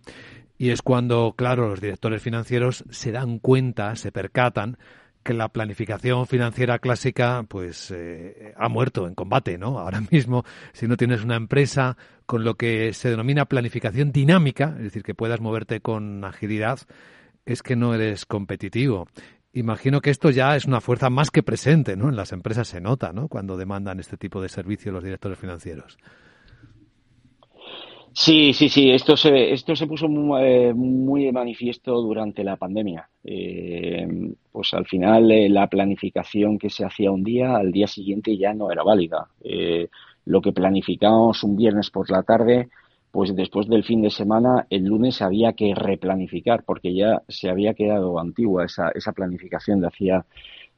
Y 0.57 0.69
es 0.69 0.81
cuando, 0.81 1.33
claro, 1.35 1.67
los 1.67 1.81
directores 1.81 2.21
financieros 2.21 2.85
se 2.89 3.11
dan 3.11 3.39
cuenta, 3.39 3.97
se 3.97 4.13
percatan 4.13 4.77
que 5.23 5.33
la 5.33 5.49
planificación 5.49 6.27
financiera 6.27 6.79
clásica 6.79 7.43
pues 7.47 7.91
eh, 7.91 8.53
ha 8.57 8.69
muerto 8.69 9.07
en 9.07 9.15
combate, 9.15 9.57
¿no? 9.57 9.79
Ahora 9.79 10.01
mismo, 10.11 10.43
si 10.73 10.87
no 10.87 10.97
tienes 10.97 11.23
una 11.23 11.35
empresa 11.35 11.97
con 12.25 12.43
lo 12.43 12.55
que 12.55 12.93
se 12.93 13.09
denomina 13.09 13.45
planificación 13.45 14.11
dinámica, 14.11 14.73
es 14.77 14.83
decir, 14.83 15.03
que 15.03 15.15
puedas 15.15 15.41
moverte 15.41 15.81
con 15.81 16.23
agilidad, 16.23 16.79
es 17.45 17.61
que 17.63 17.75
no 17.75 17.93
eres 17.93 18.25
competitivo. 18.25 19.07
Imagino 19.53 19.99
que 19.99 20.11
esto 20.11 20.29
ya 20.29 20.55
es 20.55 20.65
una 20.65 20.79
fuerza 20.79 21.09
más 21.09 21.29
que 21.29 21.43
presente, 21.43 21.97
¿no? 21.97 22.09
En 22.09 22.15
las 22.15 22.31
empresas 22.31 22.69
se 22.69 22.79
nota, 22.79 23.11
¿no? 23.11 23.27
Cuando 23.27 23.57
demandan 23.57 23.99
este 23.99 24.17
tipo 24.17 24.41
de 24.41 24.49
servicios 24.49 24.93
los 24.93 25.03
directores 25.03 25.37
financieros. 25.37 25.97
Sí, 28.13 28.53
sí, 28.53 28.67
sí. 28.69 28.91
Esto 28.91 29.15
se, 29.15 29.53
esto 29.53 29.75
se 29.75 29.87
puso 29.87 30.09
muy, 30.09 30.41
eh, 30.43 30.73
muy 30.73 31.25
de 31.25 31.31
manifiesto 31.31 31.93
durante 32.01 32.43
la 32.43 32.57
pandemia. 32.57 33.09
Eh, 33.23 34.05
pues 34.51 34.73
al 34.73 34.85
final 34.85 35.31
eh, 35.31 35.47
la 35.49 35.67
planificación 35.67 36.57
que 36.59 36.69
se 36.69 36.83
hacía 36.83 37.09
un 37.11 37.23
día, 37.23 37.55
al 37.55 37.71
día 37.71 37.87
siguiente 37.87 38.37
ya 38.37 38.53
no 38.53 38.71
era 38.71 38.83
válida. 38.83 39.27
lo 40.25 40.41
que 40.41 40.51
planificábamos 40.51 41.43
un 41.43 41.55
viernes 41.55 41.89
por 41.89 42.11
la 42.11 42.23
tarde, 42.23 42.69
pues 43.11 43.35
después 43.35 43.67
del 43.67 43.83
fin 43.83 44.01
de 44.01 44.11
semana, 44.11 44.67
el 44.69 44.83
lunes 44.85 45.21
había 45.21 45.53
que 45.53 45.73
replanificar 45.73 46.63
porque 46.63 46.93
ya 46.93 47.23
se 47.27 47.49
había 47.49 47.73
quedado 47.73 48.19
antigua 48.19 48.65
esa, 48.65 48.89
esa 48.93 49.13
planificación 49.13 49.81
de 49.81 49.87
hacía 49.87 50.25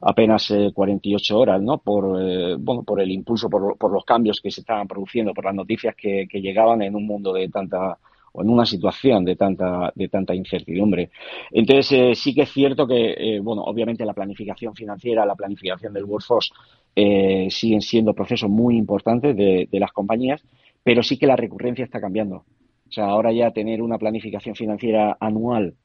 apenas 0.06 0.50
eh, 0.52 0.72
48 0.74 1.40
horas, 1.40 1.62
¿no? 1.62 1.78
Por, 1.80 2.22
eh, 2.22 2.56
bueno, 2.60 2.84
por 2.84 3.02
el 3.02 3.12
impulso, 3.12 3.50
por, 3.50 3.78
por, 3.78 3.92
los 3.92 4.06
cambios 4.06 4.40
que 4.42 4.52
se 4.52 4.62
estaban 4.62 4.88
produciendo, 4.88 5.34
por 5.34 5.46
las 5.46 5.56
noticias 5.56 5.96
que, 5.96 6.28
que 6.30 6.42
llegaban 6.42 6.82
en 6.82 6.96
un 6.96 7.06
mundo 7.06 7.34
de 7.34 7.48
tanta 7.50 7.98
o 8.34 8.42
en 8.42 8.50
una 8.50 8.66
situación 8.66 9.24
de 9.24 9.36
tanta 9.36 9.92
de 9.96 10.10
tanta 10.10 10.36
incertidumbre. 10.36 11.12
Entonces 11.52 11.92
eh, 11.92 12.16
sí 12.16 12.34
que 12.34 12.42
es 12.42 12.52
cierto 12.52 12.86
que 12.88 13.14
eh, 13.18 13.40
bueno 13.40 13.64
obviamente 13.64 14.06
la 14.06 14.14
planificación 14.14 14.76
financiera, 14.76 15.26
la 15.26 15.36
planificación 15.36 15.94
del 15.94 16.06
workforce 16.06 16.52
eh, 16.96 17.48
siguen 17.50 17.82
siendo 17.82 18.14
procesos 18.14 18.50
muy 18.50 18.76
importantes 18.76 19.36
de, 19.38 19.68
de 19.72 19.80
las 19.80 19.92
compañías, 19.92 20.44
pero 20.84 21.02
sí 21.02 21.18
que 21.18 21.28
la 21.28 21.36
recurrencia 21.36 21.86
está 21.86 22.02
cambiando. 22.02 22.44
O 22.88 22.92
sea, 22.92 23.06
ahora 23.06 23.32
ya 23.32 23.52
tener 23.52 23.82
una 23.82 23.98
planificación 23.98 24.56
financiera 24.56 25.18
anual 25.20 25.76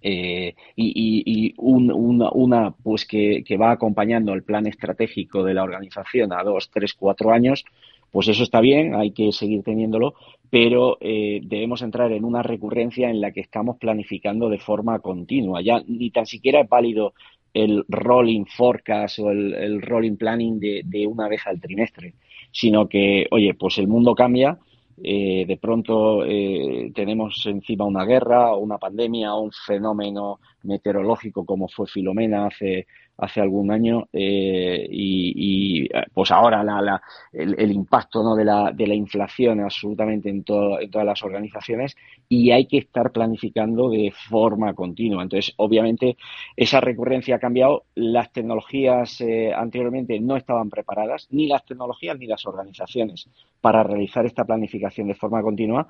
eh, 0.00 0.54
y, 0.76 1.54
una, 1.58 2.70
pues 2.82 3.06
que, 3.06 3.56
va 3.60 3.72
acompañando 3.72 4.32
el 4.32 4.42
plan 4.42 4.66
estratégico 4.66 5.44
de 5.44 5.54
la 5.54 5.62
organización 5.62 6.32
a 6.32 6.42
dos, 6.42 6.70
tres, 6.70 6.94
cuatro 6.94 7.32
años, 7.32 7.64
pues 8.10 8.28
eso 8.28 8.42
está 8.42 8.60
bien, 8.60 8.94
hay 8.94 9.12
que 9.12 9.32
seguir 9.32 9.62
teniéndolo, 9.62 10.14
pero 10.50 10.98
eh, 11.00 11.40
debemos 11.44 11.82
entrar 11.82 12.12
en 12.12 12.24
una 12.24 12.42
recurrencia 12.42 13.08
en 13.08 13.20
la 13.20 13.32
que 13.32 13.40
estamos 13.40 13.78
planificando 13.78 14.50
de 14.50 14.58
forma 14.58 14.98
continua. 14.98 15.62
Ya 15.62 15.82
ni 15.86 16.10
tan 16.10 16.26
siquiera 16.26 16.60
es 16.60 16.68
válido 16.68 17.14
el 17.54 17.84
rolling 17.88 18.44
forecast 18.44 19.18
o 19.18 19.30
el, 19.30 19.80
rolling 19.80 20.16
planning 20.16 20.58
de, 20.58 20.82
de 20.84 21.06
una 21.06 21.28
vez 21.28 21.46
al 21.46 21.60
trimestre, 21.60 22.14
sino 22.50 22.88
que, 22.88 23.26
oye, 23.30 23.54
pues 23.54 23.78
el 23.78 23.88
mundo 23.88 24.14
cambia 24.14 24.58
eh, 25.02 25.44
de 25.46 25.56
pronto 25.56 26.24
eh, 26.24 26.90
tenemos 26.94 27.40
encima 27.46 27.84
una 27.84 28.04
guerra 28.04 28.52
o 28.52 28.58
una 28.58 28.78
pandemia 28.78 29.34
o 29.34 29.42
un 29.42 29.52
fenómeno 29.52 30.40
meteorológico 30.64 31.44
como 31.44 31.68
fue 31.68 31.86
Filomena 31.86 32.46
hace 32.46 32.86
hace 33.22 33.40
algún 33.40 33.70
año 33.70 34.08
eh, 34.12 34.86
y, 34.90 35.88
pues 36.12 36.30
ahora 36.30 36.64
la, 36.64 37.00
el, 37.32 37.70
impacto 37.70 38.22
¿no? 38.22 38.34
de, 38.34 38.44
la, 38.44 38.72
de 38.72 38.86
la 38.86 38.94
inflación 38.94 39.60
absolutamente 39.60 40.28
en, 40.28 40.42
todo, 40.42 40.80
en 40.80 40.90
todas 40.90 41.06
las 41.06 41.22
organizaciones 41.22 41.96
y 42.28 42.50
hay 42.50 42.66
que 42.66 42.78
estar 42.78 43.12
planificando 43.12 43.90
de 43.90 44.12
forma 44.28 44.74
continua. 44.74 45.22
Entonces, 45.22 45.54
obviamente, 45.56 46.16
esa 46.56 46.80
recurrencia 46.80 47.36
ha 47.36 47.38
cambiado. 47.38 47.84
Las 47.94 48.32
tecnologías 48.32 49.20
eh, 49.20 49.52
anteriormente 49.54 50.18
no 50.18 50.36
estaban 50.36 50.70
preparadas, 50.70 51.28
ni 51.30 51.46
las 51.46 51.64
tecnologías 51.64 52.18
ni 52.18 52.26
las 52.26 52.46
organizaciones, 52.46 53.28
para 53.60 53.82
realizar 53.82 54.26
esta 54.26 54.44
planificación 54.44 55.08
de 55.08 55.14
forma 55.14 55.42
continua, 55.42 55.86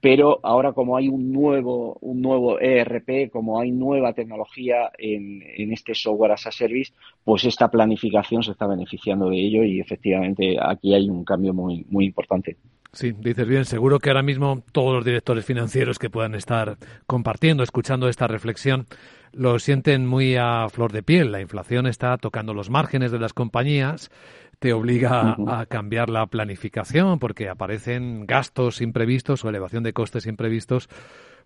pero 0.00 0.40
ahora 0.42 0.72
como 0.72 0.96
hay 0.96 1.08
un 1.08 1.30
nuevo, 1.32 1.98
un 2.00 2.20
nuevo 2.20 2.58
ERP, 2.58 3.30
como 3.30 3.60
hay 3.60 3.70
nueva 3.70 4.11
la 4.12 4.14
tecnología 4.14 4.90
en, 4.98 5.42
en, 5.42 5.72
este 5.72 5.94
software 5.94 6.32
as 6.32 6.46
a 6.46 6.52
service, 6.52 6.92
pues 7.24 7.44
esta 7.44 7.68
planificación 7.68 8.42
se 8.42 8.52
está 8.52 8.66
beneficiando 8.66 9.30
de 9.30 9.38
ello 9.38 9.64
y 9.64 9.80
efectivamente 9.80 10.56
aquí 10.60 10.94
hay 10.94 11.08
un 11.08 11.24
cambio 11.24 11.54
muy, 11.54 11.84
muy 11.88 12.04
importante. 12.06 12.56
Sí, 12.94 13.12
dices 13.12 13.48
bien, 13.48 13.64
seguro 13.64 13.98
que 13.98 14.10
ahora 14.10 14.22
mismo 14.22 14.62
todos 14.70 14.94
los 14.94 15.04
directores 15.04 15.46
financieros 15.46 15.98
que 15.98 16.10
puedan 16.10 16.34
estar 16.34 16.76
compartiendo, 17.06 17.62
escuchando 17.62 18.06
esta 18.06 18.26
reflexión, 18.26 18.86
lo 19.32 19.58
sienten 19.58 20.06
muy 20.06 20.36
a 20.36 20.68
flor 20.68 20.92
de 20.92 21.02
piel. 21.02 21.32
La 21.32 21.40
inflación 21.40 21.86
está 21.86 22.18
tocando 22.18 22.52
los 22.52 22.68
márgenes 22.68 23.10
de 23.10 23.18
las 23.18 23.32
compañías, 23.32 24.10
te 24.58 24.74
obliga 24.74 25.36
a 25.48 25.64
cambiar 25.66 26.10
la 26.10 26.26
planificación 26.26 27.18
porque 27.18 27.48
aparecen 27.48 28.26
gastos 28.26 28.82
imprevistos 28.82 29.42
o 29.42 29.48
elevación 29.48 29.82
de 29.84 29.94
costes 29.94 30.26
imprevistos. 30.26 30.90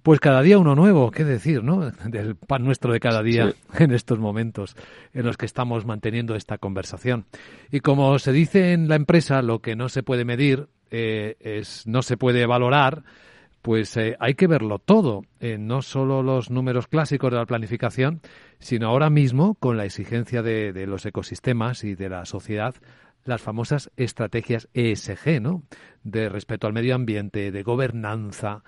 Pues 0.06 0.20
cada 0.20 0.40
día 0.40 0.56
uno 0.56 0.76
nuevo, 0.76 1.10
qué 1.10 1.24
decir, 1.24 1.64
¿no? 1.64 1.90
Del 2.06 2.36
pan 2.36 2.62
nuestro 2.62 2.92
de 2.92 3.00
cada 3.00 3.24
día 3.24 3.52
en 3.76 3.90
estos 3.90 4.20
momentos 4.20 4.76
en 5.12 5.26
los 5.26 5.36
que 5.36 5.46
estamos 5.46 5.84
manteniendo 5.84 6.36
esta 6.36 6.58
conversación. 6.58 7.24
Y 7.72 7.80
como 7.80 8.16
se 8.20 8.30
dice 8.30 8.72
en 8.72 8.86
la 8.86 8.94
empresa, 8.94 9.42
lo 9.42 9.58
que 9.58 9.74
no 9.74 9.88
se 9.88 10.04
puede 10.04 10.24
medir 10.24 10.68
eh, 10.92 11.34
es, 11.40 11.88
no 11.88 12.02
se 12.02 12.16
puede 12.16 12.46
valorar, 12.46 13.02
pues 13.62 13.96
eh, 13.96 14.16
hay 14.20 14.34
que 14.34 14.46
verlo 14.46 14.78
todo, 14.78 15.24
eh, 15.40 15.58
no 15.58 15.82
solo 15.82 16.22
los 16.22 16.52
números 16.52 16.86
clásicos 16.86 17.32
de 17.32 17.38
la 17.38 17.46
planificación, 17.46 18.20
sino 18.60 18.86
ahora 18.86 19.10
mismo 19.10 19.56
con 19.56 19.76
la 19.76 19.86
exigencia 19.86 20.40
de, 20.40 20.72
de, 20.72 20.86
los 20.86 21.04
ecosistemas 21.04 21.82
y 21.82 21.96
de 21.96 22.10
la 22.10 22.26
sociedad, 22.26 22.76
las 23.24 23.42
famosas 23.42 23.90
estrategias 23.96 24.68
ESG, 24.72 25.42
¿no? 25.42 25.64
De 26.04 26.28
respeto 26.28 26.68
al 26.68 26.74
medio 26.74 26.94
ambiente, 26.94 27.50
de 27.50 27.62
gobernanza, 27.64 28.62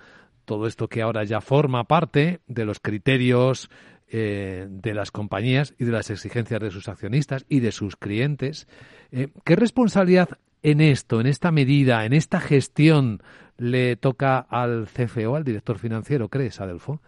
todo 0.49 0.65
esto 0.65 0.87
que 0.87 1.03
ahora 1.03 1.23
ya 1.25 1.41
forma 1.41 1.83
parte 1.83 2.39
de 2.47 2.65
los 2.65 2.79
criterios 2.79 3.69
eh, 4.09 4.65
de 4.67 4.95
las 4.95 5.11
compañías 5.11 5.75
y 5.77 5.85
de 5.85 5.91
las 5.91 6.09
exigencias 6.09 6.59
de 6.59 6.71
sus 6.71 6.89
accionistas 6.89 7.45
y 7.49 7.59
de 7.59 7.71
sus 7.71 7.95
clientes. 7.95 8.67
Eh, 9.11 9.27
¿Qué 9.45 9.55
responsabilidad 9.55 10.39
en 10.63 10.81
esto, 10.81 11.21
en 11.21 11.27
esta 11.27 11.51
medida, 11.51 12.03
en 12.03 12.13
esta 12.13 12.39
gestión 12.39 13.21
le 13.59 13.95
toca 13.95 14.39
al 14.39 14.87
CFO, 14.87 15.35
al 15.35 15.43
director 15.43 15.77
financiero, 15.77 16.29
crees, 16.29 16.59
Adelfo? 16.59 16.99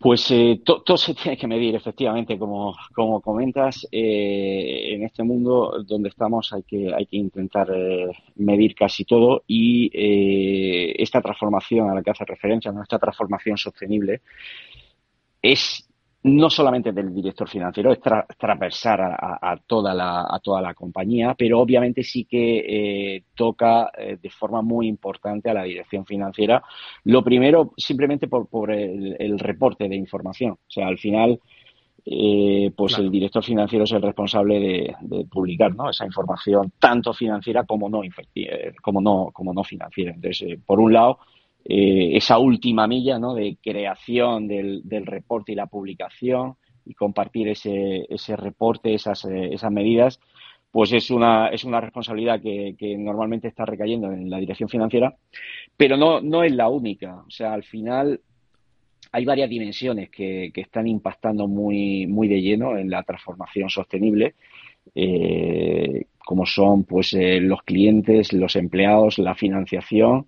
Pues 0.00 0.30
eh, 0.30 0.62
todo 0.64 0.96
se 0.96 1.14
tiene 1.14 1.36
que 1.36 1.46
medir, 1.46 1.74
efectivamente, 1.74 2.38
como, 2.38 2.74
como 2.94 3.20
comentas, 3.20 3.86
eh, 3.92 4.94
en 4.94 5.04
este 5.04 5.22
mundo 5.22 5.84
donde 5.86 6.08
estamos 6.08 6.50
hay 6.54 6.62
que, 6.62 6.94
hay 6.94 7.04
que 7.04 7.18
intentar 7.18 7.68
eh, 7.70 8.06
medir 8.36 8.74
casi 8.74 9.04
todo 9.04 9.44
y 9.46 9.90
eh, 9.92 10.94
esta 11.02 11.20
transformación 11.20 11.90
a 11.90 11.94
la 11.94 12.02
que 12.02 12.12
hace 12.12 12.24
referencia, 12.24 12.72
nuestra 12.72 12.98
transformación 12.98 13.58
sostenible, 13.58 14.22
es 15.42 15.86
no 16.22 16.50
solamente 16.50 16.92
del 16.92 17.14
director 17.14 17.48
financiero, 17.48 17.92
es 17.92 18.00
transversar 18.38 19.00
a, 19.00 19.56
toda 19.66 19.94
la, 19.94 20.26
a 20.30 20.38
toda 20.40 20.60
la 20.60 20.74
compañía, 20.74 21.34
pero 21.34 21.60
obviamente 21.60 22.02
sí 22.02 22.26
que 22.26 22.58
eh, 22.58 23.24
toca 23.34 23.90
eh, 23.96 24.18
de 24.20 24.30
forma 24.30 24.60
muy 24.60 24.86
importante 24.86 25.48
a 25.48 25.54
la 25.54 25.62
dirección 25.62 26.04
financiera. 26.04 26.62
Lo 27.04 27.24
primero, 27.24 27.72
simplemente 27.76 28.28
por, 28.28 28.48
por 28.48 28.70
el, 28.70 29.38
reporte 29.38 29.88
de 29.88 29.96
información. 29.96 30.52
O 30.52 30.70
sea, 30.70 30.88
al 30.88 30.98
final, 30.98 31.40
eh, 32.04 32.70
pues 32.76 32.98
el 32.98 33.10
director 33.10 33.42
financiero 33.42 33.84
es 33.84 33.92
el 33.92 34.02
responsable 34.02 34.60
de, 35.00 35.24
publicar 35.24 35.74
¿no? 35.74 35.88
esa 35.88 36.04
información, 36.04 36.72
tanto 36.78 37.14
financiera 37.14 37.64
como 37.64 37.88
no, 37.88 38.02
como 38.82 39.00
no, 39.00 39.30
como 39.32 39.54
no 39.54 39.64
financiera. 39.64 40.12
Entonces, 40.12 40.58
por 40.66 40.80
un 40.80 40.92
lado, 40.92 41.18
eh, 41.64 42.16
esa 42.16 42.38
última 42.38 42.86
milla 42.86 43.18
¿no? 43.18 43.34
de 43.34 43.58
creación 43.62 44.48
del, 44.48 44.80
del, 44.84 45.06
reporte 45.06 45.52
y 45.52 45.54
la 45.54 45.66
publicación 45.66 46.56
y 46.86 46.94
compartir 46.94 47.48
ese, 47.48 48.06
ese 48.08 48.36
reporte, 48.36 48.94
esas, 48.94 49.24
eh, 49.26 49.50
esas 49.52 49.70
medidas, 49.70 50.20
pues 50.70 50.92
es 50.92 51.10
una, 51.10 51.48
es 51.48 51.64
una 51.64 51.80
responsabilidad 51.80 52.40
que, 52.40 52.96
normalmente 52.98 53.48
está 53.48 53.66
recayendo 53.66 54.10
en 54.10 54.30
la 54.30 54.38
dirección 54.38 54.68
financiera, 54.68 55.14
pero 55.76 55.96
no, 55.96 56.20
no 56.20 56.42
es 56.42 56.52
la 56.52 56.68
única. 56.68 57.16
O 57.26 57.30
sea, 57.30 57.52
al 57.52 57.64
final 57.64 58.20
hay 59.12 59.24
varias 59.24 59.50
dimensiones 59.50 60.10
que, 60.10 60.50
que 60.54 60.60
están 60.62 60.86
impactando 60.86 61.46
muy, 61.46 62.06
muy 62.06 62.28
de 62.28 62.40
lleno 62.40 62.78
en 62.78 62.88
la 62.88 63.02
transformación 63.02 63.68
sostenible. 63.68 64.34
Eh, 64.94 66.06
como 66.24 66.46
son 66.46 66.84
pues 66.84 67.12
los 67.12 67.62
clientes, 67.62 68.32
los 68.32 68.54
empleados, 68.56 69.18
la 69.18 69.34
financiación, 69.34 70.26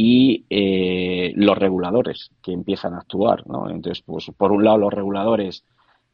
y 0.00 0.44
eh, 0.48 1.32
los 1.34 1.58
reguladores 1.58 2.30
que 2.40 2.52
empiezan 2.52 2.94
a 2.94 2.98
actuar. 2.98 3.42
Entonces, 3.68 4.00
pues, 4.06 4.30
por 4.36 4.52
un 4.52 4.62
lado, 4.62 4.78
los 4.78 4.92
reguladores 4.92 5.64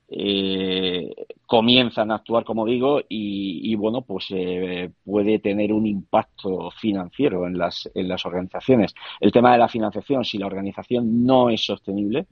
eh, 0.09 1.14
comienzan 1.44 2.11
a 2.11 2.14
actuar, 2.14 2.44
como 2.44 2.64
digo, 2.64 3.03
y, 3.07 3.75
bueno, 3.75 4.01
pues 4.01 4.29
eh, 4.31 4.90
puede 5.05 5.38
tener 5.38 5.70
un 5.75 5.87
impacto 5.87 6.70
financiero 6.70 7.47
en 7.47 7.59
las, 7.59 7.90
en 7.94 8.09
las 8.09 8.25
organizaciones. 8.25 8.94
El 9.20 9.33
tema 9.33 9.53
de 9.53 9.59
la 9.59 9.68
financiación, 9.68 10.25
si 10.25 10.38
la 10.38 10.47
organización 10.47 11.23
no 11.23 11.51
es 11.51 11.66
sostenible, 11.66 12.27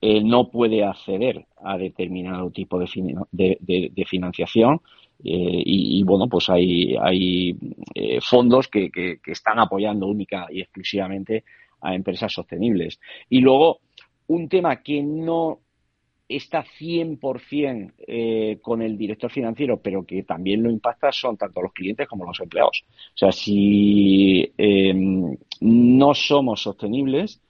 no 0.00 0.50
puede 0.50 0.84
acceder 0.84 1.44
a 1.62 1.76
determinado 1.76 2.50
tipo 2.50 2.78
de 2.78 4.06
financiación 4.06 4.80
eh, 5.22 5.62
y, 5.64 6.02
bueno, 6.02 6.28
pues 6.28 6.48
hay, 6.50 6.96
hay 7.00 7.56
eh, 7.94 8.20
fondos 8.20 8.68
que, 8.68 8.90
que, 8.90 9.18
están 9.26 9.58
apoyando 9.58 10.06
única 10.06 10.46
y 10.50 10.60
exclusivamente 10.60 11.44
a 11.80 11.94
empresas 11.94 12.32
sostenibles. 12.32 12.98
Y 13.28 13.40
luego, 13.40 13.80
un 14.26 14.48
tema 14.48 14.82
que 14.82 15.02
no 15.02 15.60
está 16.28 16.64
100% 16.64 17.92
eh, 18.06 18.58
con 18.62 18.82
el 18.82 18.96
director 18.96 19.30
financiero, 19.30 19.80
pero 19.80 20.04
que 20.04 20.22
también 20.22 20.62
lo 20.62 20.70
impacta, 20.70 21.12
son 21.12 21.36
tanto 21.36 21.60
los 21.60 21.72
clientes 21.72 22.08
como 22.08 22.24
los 22.24 22.40
empleados. 22.40 22.84
O 22.88 23.16
sea, 23.16 23.32
si 23.32 24.52
em, 24.56 25.36
no 25.60 26.14
somos 26.14 26.62
sostenibles, 26.62 27.40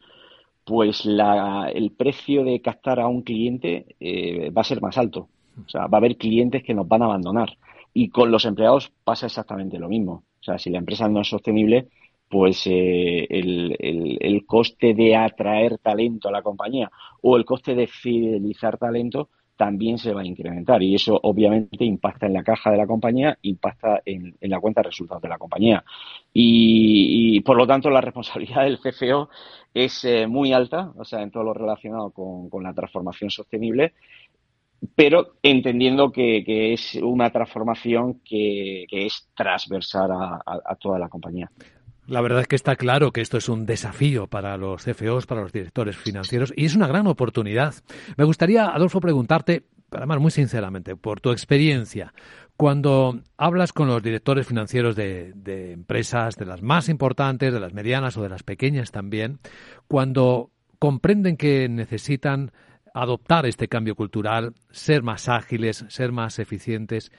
pues 0.65 1.05
la, 1.05 1.71
el 1.73 1.93
precio 1.93 2.43
de 2.45 2.61
captar 2.61 3.01
a 3.01 3.07
un 3.07 3.23
cliente 3.23 3.97
eh, 4.01 4.51
va 4.51 4.63
a 4.63 4.65
ser 4.65 4.81
más 4.81 4.99
alto. 4.99 5.29
O 5.65 5.69
sea, 5.69 5.87
va 5.87 5.99
a 5.99 6.01
haber 6.01 6.17
clientes 6.17 6.63
que 6.63 6.75
nos 6.75 6.89
van 6.89 7.03
a 7.03 7.07
abandonar. 7.07 7.57
Y 7.93 8.09
con 8.09 8.31
los 8.31 8.45
empleados 8.45 8.93
pasa 9.05 9.27
exactamente 9.27 9.79
lo 9.79 9.89
mismo. 9.89 10.25
O 10.41 10.43
sea, 10.43 10.59
si 10.59 10.71
la 10.71 10.79
empresa 10.79 11.09
no 11.09 11.21
es 11.21 11.29
sostenible, 11.29 11.89
pues 12.29 12.67
eh, 12.67 13.27
el, 13.31 13.77
el, 13.79 14.19
el, 14.21 14.47
coste 14.47 14.95
de 14.95 15.15
atraer 15.15 15.79
talento 15.79 16.29
a 16.29 16.33
la 16.33 16.43
compañía 16.43 16.91
o 17.23 17.37
el 17.37 17.45
coste 17.45 17.75
de 17.75 17.87
fidelizar 17.87 18.79
talento 18.79 19.29
también 19.57 19.99
se 19.99 20.13
va 20.13 20.23
a 20.23 20.27
incrementar 20.27 20.83
y 20.83 20.95
eso 20.95 21.19
obviamente 21.23 21.85
impacta 21.85 22.27
en 22.27 22.33
la 22.33 22.43
caja 22.43 22.71
de 22.71 22.77
la 22.77 22.87
compañía, 22.87 23.39
impacta 23.43 24.03
en, 24.05 24.37
en 24.41 24.51
la 24.51 24.61
cuenta 24.61 24.81
de 24.81 24.89
resultados 24.89 25.23
de 25.23 25.29
la 25.29 25.39
compañía. 25.39 25.85
Y, 26.33 27.41
por 27.43 27.57
lo 27.57 27.67
tanto 27.67 27.91
la 27.91 28.01
responsabilidad 28.01 28.65
del 28.65 28.81
CFO 28.81 29.29
es 29.73 30.05
eh, 30.05 30.27
muy 30.27 30.53
alta, 30.53 30.93
o 30.97 31.05
sea, 31.05 31.23
en 31.23 31.31
todo 31.31 31.45
lo 31.45 31.55
relacionado 31.55 32.11
con, 32.11 32.49
con 32.51 32.63
la 32.65 32.75
transformación 32.75 33.31
sostenible 33.31 33.95
pero 34.95 35.35
entendiendo 35.43 36.13
que, 36.13 36.43
que, 36.45 36.73
es 36.73 36.95
una 36.97 37.31
transformación 37.31 38.21
que, 38.25 38.87
que 38.89 39.07
es 39.07 39.29
transversal 39.37 40.11
a, 40.13 40.43
a, 40.45 40.75
toda 40.77 40.99
la 40.99 41.09
compañía. 41.09 41.51
La 42.07 42.21
verdad 42.21 42.41
es 42.41 42.49
que 42.49 42.57
está 42.57 42.77
claro 42.77 43.13
que 43.13 43.21
esto 43.21 43.39
es 43.39 43.49
un 43.49 43.65
desafío 43.65 44.27
para 44.27 44.57
los 44.57 44.85
CFOs, 44.85 45.27
para 45.27 45.41
los 45.41 45.53
directores 45.53 45.97
financieros, 45.97 46.53
y 46.55 46.67
es 46.67 46.77
una 46.77 46.87
gran 46.87 47.07
oportunidad. 47.07 47.75
Me 48.17 48.25
gustaría, 48.25 48.67
Adolfo, 48.67 49.01
preguntarte, 49.01 49.65
además 49.91 50.21
muy 50.21 50.31
sinceramente, 50.31 50.97
por 50.97 51.21
tu 51.21 51.31
experiencia, 51.31 52.13
cuando 52.57 53.21
hablas 53.39 53.73
con 53.73 53.89
los 53.89 54.03
directores 54.03 54.47
financieros 54.47 54.97
de, 54.97 55.33
de 55.35 55.73
empresas, 55.73 56.37
de 56.37 56.45
las 56.45 56.63
más 56.63 56.89
importantes, 56.89 57.53
de 57.53 57.61
las 57.61 57.73
medianas 57.73 58.17
o 58.17 58.23
de 58.23 58.29
las 58.29 58.43
pequeñas 58.43 58.91
también, 58.91 59.39
cuando 59.89 60.51
comprenden 60.79 61.39
que 61.39 61.69
necesitan 61.71 62.53
adoptar 62.95 63.45
este 63.45 63.69
cambio 63.69 63.97
cultural, 63.97 64.55
ser 64.71 65.03
más 65.03 65.29
ágiles, 65.29 65.85
ser 65.89 66.13
más 66.13 66.39
eficientes, 66.39 67.13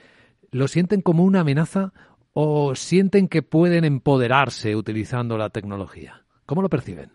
¿lo 0.51 0.67
sienten 0.67 1.01
como 1.01 1.23
una 1.23 1.41
amenaza 1.41 1.93
o 2.33 2.73
sienten 2.75 3.27
que 3.27 3.43
pueden 3.43 3.83
empoderarse 3.85 4.75
utilizando 4.75 5.37
la 5.37 5.49
tecnología? 5.49 6.23
¿Cómo 6.45 6.61
lo 6.61 6.69
perciben? 6.69 7.11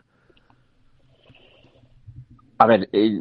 A 2.58 2.66
ver, 2.66 2.88
eh, 2.92 3.18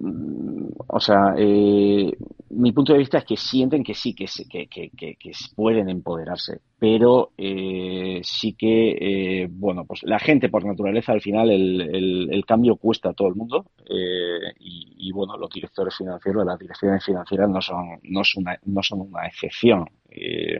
o 0.87 0.99
sea, 0.99 1.33
eh, 1.37 2.11
mi 2.51 2.71
punto 2.71 2.93
de 2.93 2.99
vista 2.99 3.19
es 3.19 3.25
que 3.25 3.37
sienten 3.37 3.83
que 3.83 3.93
sí, 3.93 4.13
que, 4.13 4.25
que, 4.49 4.67
que, 4.67 5.15
que 5.15 5.31
pueden 5.55 5.89
empoderarse, 5.89 6.59
pero 6.79 7.31
eh, 7.37 8.21
sí 8.23 8.53
que, 8.53 9.43
eh, 9.43 9.47
bueno, 9.49 9.85
pues 9.85 10.01
la 10.03 10.19
gente 10.19 10.49
por 10.49 10.65
naturaleza 10.65 11.11
al 11.11 11.21
final 11.21 11.51
el, 11.51 11.81
el, 11.81 12.29
el 12.31 12.45
cambio 12.45 12.75
cuesta 12.75 13.09
a 13.09 13.13
todo 13.13 13.27
el 13.27 13.35
mundo 13.35 13.65
eh, 13.85 14.53
y, 14.59 14.95
y, 14.97 15.11
bueno, 15.11 15.37
los 15.37 15.49
directores 15.49 15.95
financieros, 15.95 16.45
las 16.45 16.57
direcciones 16.57 17.03
financieras 17.05 17.49
no 17.49 17.61
son, 17.61 17.99
no 18.03 18.23
son, 18.23 18.45
no 18.65 18.83
son 18.83 19.01
una 19.01 19.27
excepción. 19.27 19.85
Eh, 20.09 20.59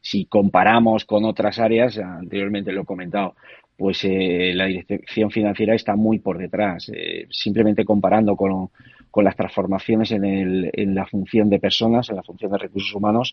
si 0.00 0.26
comparamos 0.26 1.04
con 1.04 1.24
otras 1.24 1.58
áreas, 1.58 1.96
anteriormente 1.98 2.72
lo 2.72 2.82
he 2.82 2.86
comentado, 2.86 3.36
pues 3.76 4.04
eh, 4.04 4.52
la 4.54 4.66
dirección 4.66 5.30
financiera 5.30 5.74
está 5.74 5.96
muy 5.96 6.18
por 6.18 6.38
detrás. 6.38 6.90
Simplemente 7.30 7.84
comparando 7.84 8.36
con, 8.36 8.70
con 9.14 9.22
las 9.22 9.36
transformaciones 9.36 10.10
en, 10.10 10.24
el, 10.24 10.70
en 10.72 10.92
la 10.92 11.06
función 11.06 11.48
de 11.48 11.60
personas, 11.60 12.10
en 12.10 12.16
la 12.16 12.24
función 12.24 12.50
de 12.50 12.58
recursos 12.58 12.92
humanos, 12.92 13.32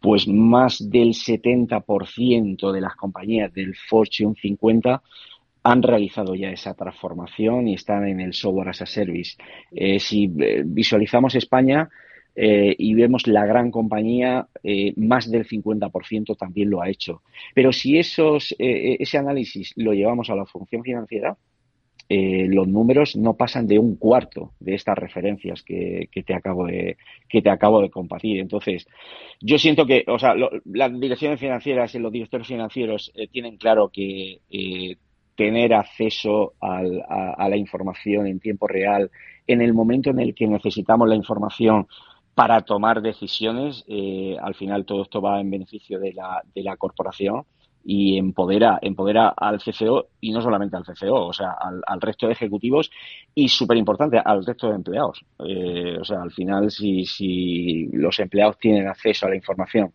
pues 0.00 0.26
más 0.26 0.90
del 0.90 1.10
70% 1.10 2.72
de 2.72 2.80
las 2.80 2.96
compañías 2.96 3.52
del 3.52 3.76
Fortune 3.76 4.34
50 4.34 5.00
han 5.62 5.82
realizado 5.84 6.34
ya 6.34 6.50
esa 6.50 6.74
transformación 6.74 7.68
y 7.68 7.74
están 7.74 8.08
en 8.08 8.18
el 8.18 8.32
software 8.34 8.70
as 8.70 8.82
a 8.82 8.86
service. 8.86 9.36
Eh, 9.70 10.00
si 10.00 10.26
visualizamos 10.64 11.36
España, 11.36 11.88
eh, 12.34 12.74
y 12.76 12.94
vemos 12.94 13.28
la 13.28 13.46
gran 13.46 13.70
compañía, 13.70 14.48
eh, 14.64 14.94
más 14.96 15.30
del 15.30 15.46
50% 15.46 16.34
también 16.36 16.70
lo 16.70 16.82
ha 16.82 16.90
hecho. 16.90 17.22
Pero 17.54 17.72
si 17.72 17.98
esos, 18.00 18.52
eh, 18.58 18.96
ese 18.98 19.16
análisis 19.16 19.72
lo 19.76 19.92
llevamos 19.92 20.28
a 20.28 20.34
la 20.34 20.44
función 20.44 20.82
financiera, 20.82 21.36
los 22.08 22.68
números 22.68 23.16
no 23.16 23.34
pasan 23.34 23.66
de 23.66 23.78
un 23.78 23.96
cuarto 23.96 24.52
de 24.60 24.74
estas 24.74 24.96
referencias 24.96 25.62
que, 25.62 26.08
te 26.26 26.34
acabo 26.34 26.66
de 26.66 26.96
que 27.28 27.42
te 27.42 27.50
acabo 27.50 27.80
de 27.80 27.90
compartir. 27.90 28.40
Entonces, 28.40 28.86
yo 29.40 29.58
siento 29.58 29.86
que, 29.86 30.04
o 30.06 30.18
sea, 30.18 30.34
las 30.64 31.00
direcciones 31.00 31.40
financieras 31.40 31.94
y 31.94 31.98
los 31.98 32.12
directores 32.12 32.46
financieros 32.46 33.12
tienen 33.32 33.56
claro 33.56 33.90
que 33.92 34.40
tener 35.34 35.74
acceso 35.74 36.54
a, 36.60 36.82
a 37.36 37.48
la 37.48 37.56
información 37.56 38.26
en 38.26 38.38
tiempo 38.38 38.68
real 38.68 39.10
en 39.46 39.60
el 39.60 39.74
momento 39.74 40.10
en 40.10 40.20
el 40.20 40.34
que 40.34 40.46
necesitamos 40.46 41.08
la 41.08 41.16
información 41.16 41.86
para 42.34 42.60
tomar 42.62 43.02
decisiones. 43.02 43.84
Eh, 43.88 44.36
al 44.40 44.54
final 44.54 44.84
todo 44.84 45.02
esto 45.02 45.20
va 45.20 45.40
en 45.40 45.50
beneficio 45.50 45.98
de 45.98 46.12
la, 46.12 46.42
de 46.54 46.62
la 46.62 46.76
corporación 46.76 47.44
y 47.84 48.16
empodera, 48.16 48.78
empodera 48.80 49.28
al 49.28 49.58
CCO 49.58 50.08
y 50.20 50.32
no 50.32 50.40
solamente 50.40 50.76
al 50.76 50.84
CCO, 50.84 51.26
o 51.26 51.32
sea, 51.32 51.54
al, 51.86 52.00
resto 52.00 52.26
de 52.26 52.32
ejecutivos 52.32 52.90
y 53.34 53.48
súper 53.48 53.76
importante, 53.76 54.18
al 54.24 54.44
resto 54.44 54.68
de 54.68 54.76
empleados. 54.76 55.24
Eh, 55.46 55.98
o 56.00 56.04
sea, 56.04 56.22
al 56.22 56.32
final 56.32 56.70
si, 56.70 57.04
si 57.04 57.86
los 57.92 58.18
empleados 58.20 58.58
tienen 58.58 58.88
acceso 58.88 59.26
a 59.26 59.28
la 59.28 59.36
información 59.36 59.92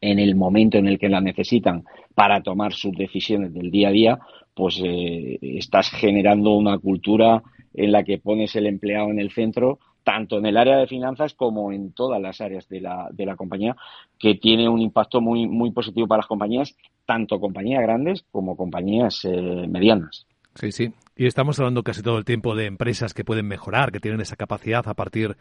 en 0.00 0.18
el 0.18 0.34
momento 0.34 0.78
en 0.78 0.86
el 0.86 0.98
que 0.98 1.08
la 1.08 1.20
necesitan 1.20 1.84
para 2.14 2.42
tomar 2.42 2.72
sus 2.72 2.96
decisiones 2.96 3.52
del 3.52 3.70
día 3.70 3.88
a 3.88 3.92
día, 3.92 4.18
pues 4.54 4.80
eh, 4.82 5.38
estás 5.42 5.90
generando 5.90 6.54
una 6.54 6.78
cultura 6.78 7.42
en 7.74 7.92
la 7.92 8.02
que 8.02 8.18
pones 8.18 8.56
el 8.56 8.66
empleado 8.66 9.10
en 9.10 9.18
el 9.18 9.30
centro 9.30 9.78
tanto 10.04 10.38
en 10.38 10.46
el 10.46 10.56
área 10.56 10.76
de 10.76 10.86
finanzas 10.86 11.34
como 11.34 11.72
en 11.72 11.92
todas 11.92 12.20
las 12.20 12.40
áreas 12.40 12.68
de 12.68 12.80
la, 12.80 13.08
de 13.12 13.26
la 13.26 13.36
compañía, 13.36 13.76
que 14.18 14.34
tiene 14.34 14.68
un 14.68 14.80
impacto 14.80 15.20
muy, 15.20 15.46
muy 15.46 15.70
positivo 15.70 16.06
para 16.06 16.20
las 16.20 16.26
compañías, 16.26 16.76
tanto 17.06 17.40
compañías 17.40 17.82
grandes 17.82 18.24
como 18.30 18.56
compañías 18.56 19.24
eh, 19.24 19.66
medianas. 19.68 20.26
Sí, 20.54 20.72
sí. 20.72 20.92
Y 21.16 21.26
estamos 21.26 21.58
hablando 21.58 21.82
casi 21.82 22.02
todo 22.02 22.18
el 22.18 22.24
tiempo 22.24 22.54
de 22.54 22.66
empresas 22.66 23.14
que 23.14 23.24
pueden 23.24 23.46
mejorar, 23.46 23.92
que 23.92 24.00
tienen 24.00 24.20
esa 24.20 24.36
capacidad 24.36 24.86
a 24.88 24.94
partir 24.94 25.36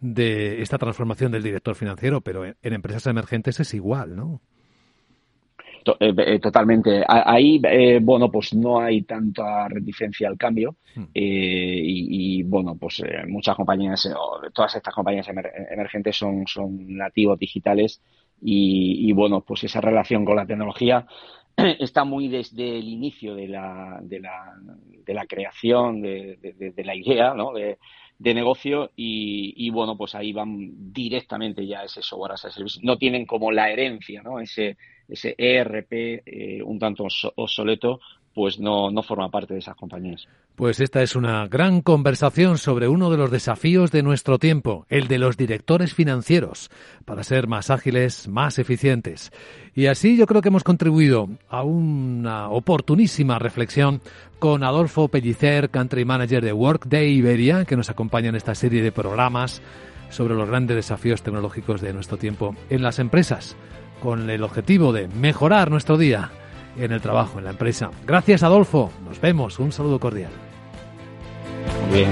de 0.00 0.62
esta 0.62 0.78
transformación 0.78 1.32
del 1.32 1.42
director 1.42 1.74
financiero, 1.74 2.20
pero 2.20 2.44
en 2.44 2.54
empresas 2.62 3.06
emergentes 3.06 3.58
es 3.58 3.74
igual, 3.74 4.14
¿no? 4.14 4.40
Eh, 5.84 6.14
eh, 6.16 6.38
totalmente. 6.38 7.02
Ahí, 7.06 7.60
eh, 7.64 7.98
bueno, 8.00 8.30
pues 8.30 8.54
no 8.54 8.80
hay 8.80 9.02
tanta 9.02 9.68
reticencia 9.68 10.28
al 10.28 10.36
cambio 10.36 10.76
hmm. 10.94 11.04
y, 11.14 12.42
bueno, 12.44 12.76
pues 12.76 13.02
muchas 13.26 13.56
compañías, 13.56 14.08
todas 14.52 14.76
estas 14.76 14.94
compañías 14.94 15.28
emergentes 15.28 16.16
son, 16.16 16.46
son 16.46 16.96
nativos 16.96 17.38
digitales 17.38 18.00
y, 18.40 19.12
bueno, 19.12 19.42
pues 19.42 19.64
esa 19.64 19.80
relación 19.80 20.24
con 20.24 20.36
la 20.36 20.46
tecnología 20.46 21.06
está 21.56 22.04
muy 22.04 22.28
desde 22.28 22.78
el 22.78 22.88
inicio 22.88 23.34
de 23.34 23.48
la, 23.48 23.98
de 24.02 24.20
la, 24.20 24.54
de 25.04 25.14
la 25.14 25.26
creación 25.26 26.00
de, 26.02 26.72
la 26.76 26.94
idea, 26.94 27.34
¿no? 27.34 27.52
De, 27.52 27.78
negocio 28.34 28.92
y, 28.94 29.68
bueno, 29.70 29.96
pues 29.96 30.14
ahí 30.14 30.32
van 30.32 30.92
directamente 30.92 31.66
ya 31.66 31.82
ese 31.82 32.02
software 32.02 32.32
as 32.32 32.44
a 32.44 32.50
service. 32.50 32.78
No 32.82 32.96
tienen 32.96 33.26
como 33.26 33.50
la 33.50 33.68
herencia, 33.68 34.22
¿no? 34.22 34.38
Ese, 34.38 34.76
ese 35.08 35.34
ERP 35.36 35.92
eh, 35.92 36.62
un 36.64 36.78
tanto 36.78 37.06
obsoleto, 37.36 38.00
pues 38.34 38.58
no, 38.58 38.90
no 38.90 39.02
forma 39.02 39.30
parte 39.30 39.54
de 39.54 39.60
esas 39.60 39.76
compañías. 39.76 40.26
Pues 40.54 40.80
esta 40.80 41.02
es 41.02 41.16
una 41.16 41.46
gran 41.48 41.80
conversación 41.80 42.58
sobre 42.58 42.86
uno 42.86 43.10
de 43.10 43.16
los 43.16 43.30
desafíos 43.30 43.90
de 43.90 44.02
nuestro 44.02 44.38
tiempo, 44.38 44.86
el 44.90 45.08
de 45.08 45.18
los 45.18 45.36
directores 45.38 45.94
financieros, 45.94 46.70
para 47.06 47.24
ser 47.24 47.46
más 47.46 47.70
ágiles, 47.70 48.28
más 48.28 48.58
eficientes. 48.58 49.32
Y 49.74 49.86
así 49.86 50.16
yo 50.16 50.26
creo 50.26 50.42
que 50.42 50.48
hemos 50.48 50.64
contribuido 50.64 51.28
a 51.48 51.62
una 51.62 52.50
oportunísima 52.50 53.38
reflexión 53.38 54.02
con 54.38 54.62
Adolfo 54.62 55.08
Pellicer, 55.08 55.70
Country 55.70 56.04
Manager 56.04 56.44
de 56.44 56.52
Workday 56.52 57.12
Iberia, 57.12 57.64
que 57.64 57.76
nos 57.76 57.88
acompaña 57.88 58.28
en 58.28 58.36
esta 58.36 58.54
serie 58.54 58.82
de 58.82 58.92
programas 58.92 59.62
sobre 60.10 60.34
los 60.34 60.48
grandes 60.48 60.76
desafíos 60.76 61.22
tecnológicos 61.22 61.80
de 61.80 61.94
nuestro 61.94 62.18
tiempo 62.18 62.54
en 62.68 62.82
las 62.82 62.98
empresas 62.98 63.56
con 64.02 64.28
el 64.28 64.42
objetivo 64.42 64.92
de 64.92 65.06
mejorar 65.08 65.70
nuestro 65.70 65.96
día 65.96 66.30
en 66.76 66.90
el 66.90 67.00
trabajo, 67.00 67.38
en 67.38 67.44
la 67.44 67.50
empresa. 67.50 67.90
Gracias 68.04 68.42
Adolfo, 68.42 68.90
nos 69.04 69.20
vemos, 69.20 69.58
un 69.58 69.70
saludo 69.70 70.00
cordial. 70.00 70.32
Bien. 71.92 72.10